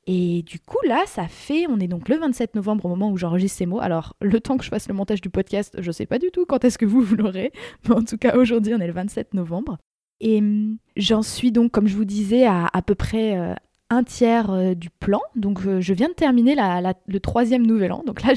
Et 0.05 0.43
du 0.43 0.59
coup, 0.59 0.79
là, 0.85 1.01
ça 1.05 1.29
fait, 1.29 1.65
on 1.69 1.79
est 1.79 1.87
donc 1.87 2.09
le 2.09 2.17
27 2.17 2.55
novembre 2.55 2.85
au 2.85 2.89
moment 2.89 3.09
où 3.09 3.15
j'enregistre 3.15 3.59
ces 3.59 3.65
mots. 3.65 3.79
Alors, 3.79 4.17
le 4.21 4.41
temps 4.41 4.57
que 4.57 4.65
je 4.65 4.69
fasse 4.69 4.89
le 4.89 4.93
montage 4.93 5.21
du 5.21 5.29
podcast, 5.29 5.77
je 5.79 5.91
sais 5.93 6.05
pas 6.05 6.19
du 6.19 6.29
tout 6.29 6.45
quand 6.45 6.65
est-ce 6.65 6.77
que 6.77 6.85
vous, 6.85 7.01
vous 7.01 7.15
l'aurez. 7.17 7.53
Mais 7.87 7.95
en 7.95 8.03
tout 8.03 8.17
cas, 8.17 8.35
aujourd'hui, 8.37 8.73
on 8.75 8.79
est 8.79 8.87
le 8.87 8.93
27 8.93 9.33
novembre. 9.33 9.77
Et 10.19 10.39
hum, 10.39 10.77
j'en 10.97 11.21
suis 11.21 11.53
donc, 11.53 11.71
comme 11.71 11.87
je 11.87 11.95
vous 11.95 12.05
disais, 12.05 12.45
à 12.45 12.67
à 12.73 12.81
peu 12.81 12.95
près 12.95 13.37
euh, 13.37 13.53
un 13.89 14.03
tiers 14.03 14.49
euh, 14.51 14.73
du 14.73 14.89
plan. 14.89 15.21
Donc, 15.35 15.65
euh, 15.65 15.81
je 15.81 15.93
viens 15.93 16.09
de 16.09 16.13
terminer 16.13 16.55
le 16.55 17.19
troisième 17.19 17.65
nouvel 17.65 17.91
an. 17.91 18.03
Donc 18.05 18.21
là, 18.23 18.33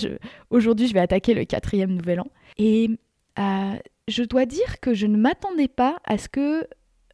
aujourd'hui, 0.50 0.86
je 0.86 0.94
vais 0.94 1.00
attaquer 1.00 1.34
le 1.34 1.44
quatrième 1.44 1.92
nouvel 1.92 2.20
an. 2.20 2.28
Et 2.58 2.90
je 4.08 4.22
dois 4.22 4.46
dire 4.46 4.80
que 4.80 4.94
je 4.94 5.06
ne 5.06 5.16
m'attendais 5.16 5.68
pas 5.68 5.98
à 6.04 6.16
ce 6.16 6.28
que 6.28 6.66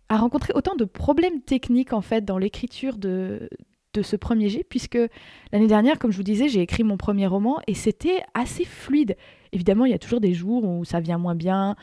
à 0.08 0.18
rencontrer 0.18 0.52
autant 0.54 0.74
de 0.76 0.84
problèmes 0.84 1.40
techniques 1.40 1.94
en 1.94 2.02
fait 2.02 2.22
dans 2.22 2.36
l'écriture 2.36 2.98
de, 2.98 3.48
de 3.94 4.02
ce 4.02 4.16
premier 4.16 4.48
jet, 4.48 4.64
puisque 4.68 4.98
l'année 5.52 5.66
dernière, 5.66 5.98
comme 5.98 6.12
je 6.12 6.16
vous 6.16 6.22
disais, 6.22 6.48
j'ai 6.48 6.60
écrit 6.60 6.82
mon 6.82 6.96
premier 6.96 7.26
roman 7.26 7.60
et 7.66 7.74
c'était 7.74 8.22
assez 8.34 8.64
fluide. 8.64 9.16
Évidemment, 9.52 9.84
il 9.84 9.92
y 9.92 9.94
a 9.94 9.98
toujours 9.98 10.20
des 10.20 10.34
jours 10.34 10.64
où 10.64 10.84
ça 10.84 11.00
vient 11.00 11.18
moins 11.18 11.34
bien, 11.34 11.76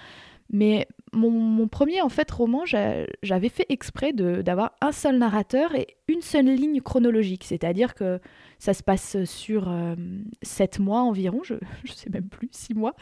mais 0.51 0.87
mon, 1.13 1.67
premier 1.67 2.01
en 2.01 2.09
fait 2.09 2.29
roman, 2.29 2.63
j'avais 2.65 3.49
fait 3.49 3.65
exprès 3.69 4.13
d'avoir 4.13 4.73
un 4.81 4.91
seul 4.91 5.17
narrateur 5.17 5.75
et 5.75 5.97
une 6.07 6.21
seule 6.21 6.45
ligne 6.45 6.81
chronologique, 6.81 7.43
c'est-à-dire 7.43 7.95
que 7.95 8.19
ça 8.57 8.73
se 8.73 8.83
passe 8.83 9.23
sur 9.23 9.69
euh, 9.69 9.95
sept 10.41 10.79
mois 10.79 11.01
environ, 11.01 11.41
je, 11.43 11.53
ne 11.83 11.89
sais 11.93 12.09
même 12.09 12.27
plus, 12.27 12.49
six 12.51 12.73
mois. 12.73 12.95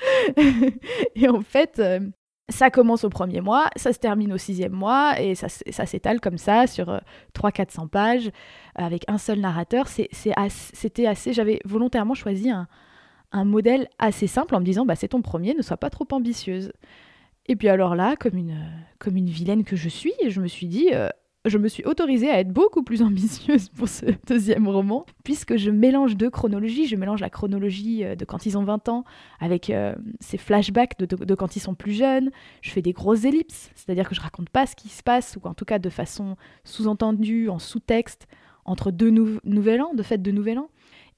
et 1.16 1.28
en 1.28 1.42
fait, 1.42 1.80
euh, 1.80 2.00
ça 2.50 2.70
commence 2.70 3.04
au 3.04 3.10
premier 3.10 3.42
mois, 3.42 3.70
ça 3.76 3.92
se 3.92 4.00
termine 4.00 4.32
au 4.32 4.38
sixième 4.38 4.72
mois, 4.72 5.20
et 5.20 5.36
ça, 5.36 5.50
s'étale 5.50 6.22
comme 6.22 6.38
ça 6.38 6.68
sur 6.68 7.02
300-400 7.36 7.84
euh, 7.84 7.88
pages, 7.88 8.32
avec 8.76 9.04
un 9.08 9.18
seul 9.18 9.40
narrateur. 9.40 9.88
C'était 9.88 11.06
assez, 11.06 11.34
j'avais 11.34 11.60
volontairement 11.66 12.14
choisi 12.14 12.50
un, 12.50 12.68
modèle 13.44 13.90
assez 14.00 14.28
simple 14.28 14.56
en 14.56 14.62
me 14.62 14.66
disant, 14.66 14.86
bah, 14.86 14.96
c'est 14.96 15.10
ton 15.10 15.22
premier, 15.22 15.54
ne 15.54 15.62
sois 15.62 15.78
pas 15.78 15.90
trop 15.90 16.08
ambitieuse. 16.12 16.72
Et 17.48 17.56
puis 17.56 17.70
alors 17.70 17.96
là, 17.96 18.16
comme 18.16 18.38
une, 18.38 18.58
comme 19.00 19.16
une 19.16 19.30
vilaine 19.30 19.64
que 19.64 19.76
je 19.76 19.90
suis, 19.90 20.14
je 20.28 20.42
me 20.42 20.48
suis 20.48 20.68
dit, 20.68 20.90
euh, 20.92 21.10
je 21.46 21.58
me 21.58 21.68
suis 21.68 21.84
autorisée 21.86 22.30
à 22.30 22.40
être 22.40 22.52
beaucoup 22.52 22.84
plus 22.84 23.02
ambitieuse 23.04 23.70
pour 23.70 23.88
ce 23.88 24.06
deuxième 24.28 24.68
roman, 24.68 25.06
puisque 25.24 25.56
je 25.56 25.72
mélange 25.72 26.18
deux 26.18 26.30
chronologies. 26.30 26.88
Je 26.88 26.96
mélange 26.96 27.22
la 27.22 27.30
chronologie 27.30 28.04
euh, 28.04 28.16
de 28.16 28.26
quand 28.26 28.46
ils 28.46 28.58
ont 28.58 28.64
20 28.64 28.90
ans 28.90 29.04
avec 29.40 29.70
euh, 29.70 29.96
ces 30.20 30.38
flashbacks 30.38 30.98
de, 31.00 31.36
quand 31.36 31.56
ils 31.56 31.62
sont 31.62 31.76
plus 31.76 31.94
jeunes. 31.94 32.32
Je 32.62 32.72
fais 32.72 32.82
des 32.82 32.94
grosses 32.94 33.24
ellipses, 33.24 33.72
c'est-à-dire 33.76 34.08
que 34.08 34.16
je 34.16 34.22
raconte 34.22 34.50
pas 34.50 34.66
ce 34.66 34.76
qui 34.76 34.90
se 34.90 35.04
passe, 35.04 35.38
ou 35.42 35.48
en 35.48 35.54
tout 35.54 35.66
cas 35.66 35.80
de 35.80 35.90
façon 35.90 36.36
sous-entendue, 36.64 37.50
en 37.50 37.60
sous-texte, 37.60 38.28
entre 38.66 38.92
deux 38.92 39.10
nouvel 39.10 39.82
an, 39.82 39.94
de 39.94 40.04
fait 40.04 40.22
de 40.22 40.32
nouvel 40.32 40.60
an. 40.60 40.70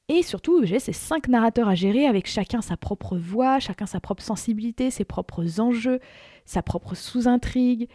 Et 0.09 0.23
surtout, 0.23 0.65
j'ai 0.65 0.79
ces 0.79 0.91
cinq 0.91 1.27
narrateurs 1.27 1.67
à 1.67 1.75
gérer 1.75 2.07
avec 2.07 2.25
chacun 2.25 2.61
sa 2.61 2.75
propre 2.75 3.15
voix, 3.15 3.59
chacun 3.59 3.85
sa 3.85 3.99
propre 3.99 4.23
sensibilité, 4.23 4.89
ses 4.89 5.05
propres 5.05 5.59
enjeux, 5.59 5.99
sa 6.45 6.63
propre 6.63 6.95
sous-intrigue. 6.95 7.87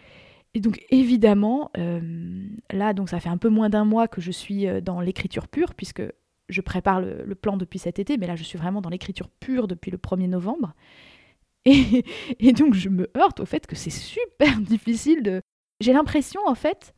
Et 0.54 0.60
donc 0.60 0.80
évidemment, 0.90 1.72
euh, 1.76 2.46
là, 2.70 2.94
donc 2.94 3.08
ça 3.08 3.18
fait 3.18 3.28
un 3.28 3.36
peu 3.36 3.48
moins 3.48 3.68
d'un 3.68 3.84
mois 3.84 4.06
que 4.06 4.20
je 4.20 4.30
suis 4.30 4.68
euh, 4.68 4.80
dans 4.80 5.00
l'écriture 5.00 5.48
pure, 5.48 5.74
puisque 5.74 6.02
je 6.48 6.60
prépare 6.60 7.00
le, 7.00 7.34
plan 7.34 7.56
depuis 7.56 7.80
cet 7.80 7.98
été, 7.98 8.16
mais 8.16 8.28
là 8.28 8.36
je 8.36 8.44
suis 8.44 8.58
vraiment 8.58 8.80
dans 8.80 8.90
l'écriture 8.90 9.28
pure 9.28 9.66
depuis 9.66 9.90
le 9.90 9.98
1er 9.98 10.28
novembre. 10.28 10.72
Et, 11.66 12.04
et, 12.40 12.52
donc 12.52 12.74
je 12.74 12.90
me 12.90 13.10
heurte 13.16 13.40
au 13.40 13.46
fait 13.46 13.66
que 13.66 13.74
c'est 13.74 13.88
super 13.88 14.60
difficile 14.60 15.22
de... 15.22 15.40
J'ai 15.80 15.94
l'impression 15.94 16.42
en 16.46 16.54
fait 16.54 16.94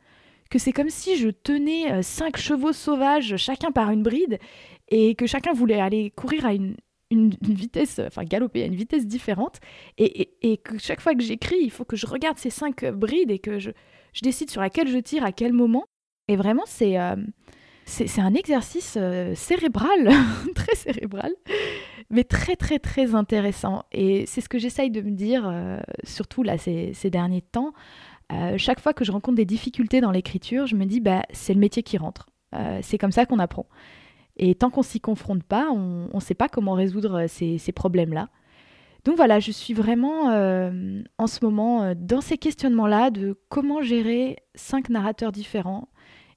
que 0.50 0.58
c'est 0.58 0.72
comme 0.72 0.90
si 0.90 1.16
je 1.16 1.28
tenais 1.28 1.92
euh, 1.92 2.02
cinq 2.02 2.36
chevaux 2.36 2.72
sauvages, 2.72 3.36
chacun 3.36 3.70
par 3.70 3.90
une 3.90 4.02
bride, 4.02 4.38
et 4.88 5.14
que 5.14 5.26
chacun 5.26 5.52
voulait 5.52 5.80
aller 5.80 6.10
courir 6.10 6.46
à 6.46 6.54
une, 6.54 6.76
vitesse, 7.10 8.00
enfin 8.04 8.24
galoper 8.24 8.62
à 8.62 8.66
une 8.66 8.74
vitesse 8.74 9.06
différente, 9.06 9.60
et, 9.98 10.56
que 10.58 10.78
chaque 10.78 11.00
fois 11.00 11.14
que 11.14 11.22
j'écris, 11.22 11.58
il 11.60 11.70
faut 11.70 11.84
que 11.84 11.96
je 11.96 12.06
regarde 12.06 12.38
ces 12.38 12.50
cinq 12.50 12.84
brides 12.84 13.30
et 13.30 13.38
que 13.38 13.58
je, 13.58 13.70
décide 14.22 14.50
sur 14.50 14.60
laquelle 14.60 14.88
je 14.88 14.98
tire 14.98 15.24
à 15.24 15.32
quel 15.32 15.52
moment. 15.52 15.84
Et 16.28 16.36
vraiment, 16.36 16.64
c'est 16.66 16.98
euh, 16.98 17.16
c'est 17.84 18.20
un 18.20 18.34
exercice 18.34 18.96
euh, 18.96 19.34
cérébral, 19.36 20.10
très 20.56 20.74
cérébral, 20.74 21.32
mais 22.10 22.24
très 22.24 22.56
très 22.56 22.80
très 22.80 23.14
intéressant. 23.14 23.84
Et 23.92 24.26
c'est 24.26 24.40
ce 24.40 24.48
que 24.48 24.58
j'essaye 24.58 24.90
de 24.90 25.02
me 25.02 25.12
dire, 25.12 25.46
euh, 25.46 25.78
surtout 26.02 26.42
là 26.42 26.58
ces, 26.58 26.92
ces 26.94 27.10
derniers 27.10 27.42
temps. 27.42 27.72
chaque 28.56 28.80
fois 28.80 28.92
que 28.92 29.04
je 29.04 29.12
rencontre 29.12 29.36
des 29.36 29.44
difficultés 29.44 30.00
dans 30.00 30.10
l'écriture, 30.10 30.66
je 30.66 30.74
me 30.74 30.84
dis, 30.84 31.00
bah, 31.00 31.22
c'est 31.30 31.54
le 31.54 31.60
métier 31.60 31.84
qui 31.84 31.96
rentre. 31.96 32.28
c'est 32.82 32.98
comme 32.98 33.12
ça 33.12 33.24
qu'on 33.26 33.38
apprend. 33.38 33.66
Et 34.36 34.54
tant 34.54 34.70
qu'on 34.70 34.82
s'y 34.82 35.00
confronte 35.00 35.42
pas, 35.42 35.70
on 35.70 36.08
ne 36.12 36.20
sait 36.20 36.34
pas 36.34 36.48
comment 36.48 36.72
résoudre 36.72 37.24
euh, 37.24 37.26
ces, 37.28 37.72
problèmes-là. 37.72 38.28
Donc 39.04 39.16
voilà, 39.16 39.40
je 39.40 39.50
suis 39.50 39.72
vraiment 39.72 40.30
euh, 40.30 41.02
en 41.16 41.26
ce 41.26 41.44
moment 41.44 41.82
euh, 41.84 41.94
dans 41.96 42.20
ces 42.20 42.36
questionnements-là 42.36 43.10
de 43.10 43.38
comment 43.48 43.80
gérer 43.80 44.36
cinq 44.54 44.90
narrateurs 44.90 45.32
différents 45.32 45.88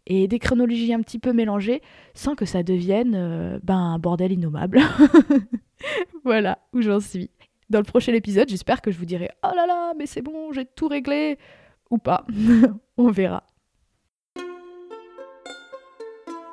et 0.05 0.27
des 0.27 0.39
chronologies 0.39 0.93
un 0.93 1.01
petit 1.01 1.19
peu 1.19 1.33
mélangées 1.33 1.81
sans 2.13 2.35
que 2.35 2.45
ça 2.45 2.63
devienne 2.63 3.59
ben, 3.63 3.75
un 3.75 3.99
bordel 3.99 4.31
innommable. 4.31 4.79
voilà 6.23 6.59
où 6.73 6.81
j'en 6.81 6.99
suis. 6.99 7.29
Dans 7.69 7.79
le 7.79 7.85
prochain 7.85 8.13
épisode, 8.13 8.49
j'espère 8.49 8.81
que 8.81 8.91
je 8.91 8.97
vous 8.97 9.05
dirai 9.05 9.29
Oh 9.43 9.51
là 9.55 9.67
là, 9.67 9.93
mais 9.97 10.05
c'est 10.05 10.21
bon, 10.21 10.51
j'ai 10.53 10.65
tout 10.65 10.87
réglé 10.87 11.37
ou 11.89 11.97
pas. 11.97 12.25
On 12.97 13.11
verra. 13.11 13.43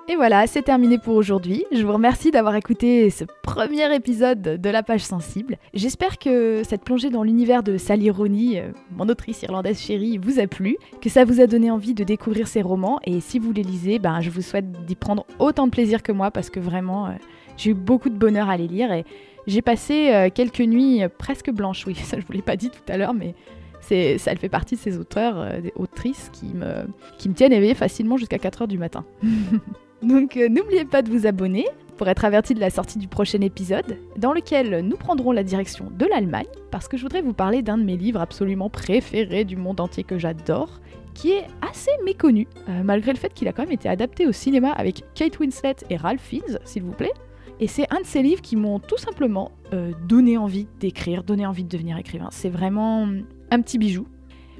Et 0.09 0.15
voilà, 0.15 0.47
c'est 0.47 0.63
terminé 0.63 0.99
pour 0.99 1.17
aujourd'hui. 1.17 1.65
Je 1.73 1.85
vous 1.85 1.93
remercie 1.93 2.31
d'avoir 2.31 2.55
écouté 2.55 3.11
ce 3.11 3.25
premier 3.43 3.93
épisode 3.93 4.41
de 4.41 4.71
La 4.71 4.85
Page 4.85 5.01
Sensible. 5.01 5.59
J'espère 5.75 6.19
que 6.19 6.63
cette 6.63 6.85
plongée 6.85 7.11
dans 7.11 7.25
l'univers 7.25 7.65
de 7.65 7.77
Sally 7.77 8.09
Rooney, 8.11 8.61
euh, 8.61 8.71
mon 8.93 9.09
autrice 9.09 9.43
irlandaise 9.43 9.81
chérie, 9.81 10.17
vous 10.19 10.39
a 10.39 10.47
plu, 10.47 10.77
que 11.01 11.09
ça 11.11 11.25
vous 11.25 11.41
a 11.41 11.49
donné 11.49 11.73
envie 11.73 11.93
de 11.93 12.05
découvrir 12.05 12.47
ses 12.47 12.63
romans. 12.63 13.01
Et 13.03 13.19
si 13.19 13.41
vous 13.41 13.53
les 13.53 13.65
lisez, 13.65 13.99
ben, 13.99 14.21
je 14.21 14.31
vous 14.31 14.43
souhaite 14.43 14.71
d'y 14.85 14.95
prendre 14.95 15.27
autant 15.41 15.67
de 15.67 15.73
plaisir 15.73 16.05
que 16.05 16.13
moi 16.13 16.31
parce 16.31 16.51
que 16.51 16.61
vraiment, 16.61 17.09
euh, 17.09 17.13
j'ai 17.57 17.71
eu 17.71 17.75
beaucoup 17.75 18.09
de 18.09 18.17
bonheur 18.17 18.49
à 18.49 18.57
les 18.57 18.69
lire 18.69 18.93
et 18.93 19.05
j'ai 19.49 19.61
passé 19.61 20.11
euh, 20.13 20.29
quelques 20.33 20.61
nuits 20.61 21.01
presque 21.19 21.51
blanches. 21.51 21.85
Oui, 21.85 21.95
ça 22.01 22.21
je 22.21 22.25
vous 22.25 22.33
l'ai 22.33 22.43
pas 22.43 22.55
dit 22.55 22.71
tout 22.71 22.93
à 22.93 22.97
l'heure, 22.97 23.13
mais 23.13 23.35
ça 23.81 24.37
fait 24.37 24.49
partie 24.49 24.77
de 24.77 24.81
ces 24.81 24.99
auteurs, 24.99 25.61
des 25.61 25.73
autrices 25.75 26.31
qui 26.33 26.47
me, 26.55 26.87
qui 27.19 27.29
me 27.29 27.35
tiennent 27.35 27.53
éveillée 27.53 27.75
facilement 27.75 28.17
jusqu'à 28.17 28.39
4h 28.39 28.69
du 28.69 28.79
matin. 28.79 29.05
Donc 30.03 30.37
euh, 30.37 30.49
n'oubliez 30.49 30.85
pas 30.85 31.03
de 31.03 31.11
vous 31.11 31.27
abonner 31.27 31.67
pour 31.97 32.09
être 32.09 32.25
averti 32.25 32.55
de 32.55 32.61
la 32.61 32.71
sortie 32.71 32.99
du 32.99 33.09
prochain 33.09 33.41
épisode, 33.41 33.97
dans 34.17 34.33
lequel 34.33 34.81
nous 34.81 34.97
prendrons 34.97 35.33
la 35.33 35.43
direction 35.43 35.91
de 35.91 36.07
l'Allemagne, 36.07 36.47
parce 36.71 36.89
que 36.89 36.97
je 36.97 37.03
voudrais 37.03 37.23
vous 37.23 37.33
parler 37.33 37.63
d'un 37.63 37.79
de 37.79 37.85
mes 37.85 37.97
livres 37.97 38.21
absolument 38.21 38.69
préférés 38.69 39.45
du 39.45 39.57
monde 39.57 39.81
entier 39.81 40.05
que 40.05 40.19
j'adore, 40.19 40.81
qui 41.15 41.31
est 41.31 41.47
assez 41.63 41.91
méconnu, 42.05 42.47
euh, 42.69 42.83
malgré 42.85 43.13
le 43.13 43.19
fait 43.19 43.33
qu'il 43.33 43.49
a 43.49 43.53
quand 43.53 43.63
même 43.63 43.73
été 43.73 43.89
adapté 43.89 44.27
au 44.27 44.33
cinéma 44.33 44.73
avec 44.73 45.05
Kate 45.15 45.39
Winslet 45.39 45.77
et 45.89 45.97
Ralph 45.97 46.21
Fiennes, 46.21 46.59
s'il 46.65 46.83
vous 46.83 46.93
plaît. 46.93 47.13
Et 47.59 47.69
c'est 47.69 47.91
un 47.91 48.01
de 48.01 48.07
ces 48.07 48.23
livres 48.23 48.43
qui 48.43 48.55
m'ont 48.55 48.79
tout 48.79 48.99
simplement 48.99 49.53
euh, 49.73 49.93
donné 50.07 50.37
envie 50.37 50.67
d'écrire, 50.79 51.25
donné 51.25 51.47
envie 51.47 51.65
de 51.65 51.71
devenir 51.71 51.97
écrivain. 51.97 52.29
C'est 52.31 52.51
vraiment 52.51 53.09
un 53.51 53.61
petit 53.63 53.79
bijou. 53.79 54.07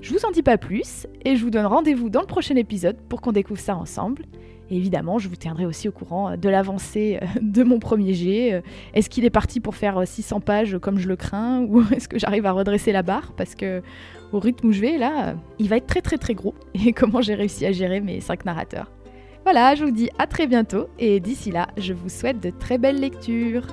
Je 0.01 0.15
vous 0.15 0.25
en 0.25 0.31
dis 0.31 0.43
pas 0.43 0.57
plus, 0.57 1.07
et 1.25 1.37
je 1.37 1.45
vous 1.45 1.51
donne 1.51 1.67
rendez-vous 1.67 2.09
dans 2.09 2.21
le 2.21 2.27
prochain 2.27 2.57
épisode 2.57 2.97
pour 3.09 3.21
qu'on 3.21 3.33
découvre 3.33 3.61
ça 3.61 3.77
ensemble. 3.77 4.25
Et 4.71 4.77
évidemment, 4.77 5.19
je 5.19 5.29
vous 5.29 5.37
tiendrai 5.37 5.65
aussi 5.65 5.89
au 5.89 5.93
courant 5.93 6.31
euh, 6.31 6.37
de 6.37 6.49
l'avancée 6.49 7.19
euh, 7.23 7.27
de 7.43 7.63
mon 7.63 7.79
premier 7.79 8.15
jet. 8.15 8.55
Euh, 8.55 8.61
est-ce 8.95 9.09
qu'il 9.09 9.25
est 9.25 9.31
parti 9.31 9.61
pour 9.61 9.77
faire 9.77 10.07
600 10.07 10.41
pages 10.41 10.79
comme 10.81 10.99
je 10.99 11.09
le 11.09 11.17
crains 11.17 11.61
ou 11.69 11.83
est-ce 11.93 12.09
que 12.09 12.19
j'arrive 12.19 12.47
à 12.47 12.53
redresser 12.53 12.93
la 12.93 13.03
barre? 13.03 13.33
Parce 13.37 13.55
que 13.55 13.83
au 14.33 14.41
rythme 14.41 14.69
où 14.69 14.73
je 14.73 14.81
vais 14.81 14.99
là, 14.99 15.37
il 15.59 15.69
va 15.69 15.77
être 15.77 15.87
très 15.87 16.01
très 16.01 16.19
très 16.19 16.35
gros 16.35 16.55
et 16.75 16.93
comment 16.93 17.21
j'ai 17.21 17.35
réussi 17.35 17.65
à 17.67 17.73
gérer 17.73 18.01
mes 18.01 18.21
5 18.21 18.45
narrateurs? 18.45 18.91
Voilà, 19.45 19.77
je 19.77 19.85
vous 19.85 19.93
dis 19.93 20.11
à 20.19 20.27
très 20.27 20.49
bientôt 20.49 20.89
et 20.99 21.21
d'ici 21.21 21.53
là, 21.53 21.69
je 21.77 21.93
vous 21.93 22.09
souhaite 22.09 22.43
de 22.43 22.51
très 22.51 22.79
belles 22.79 22.99
lectures. 22.99 23.67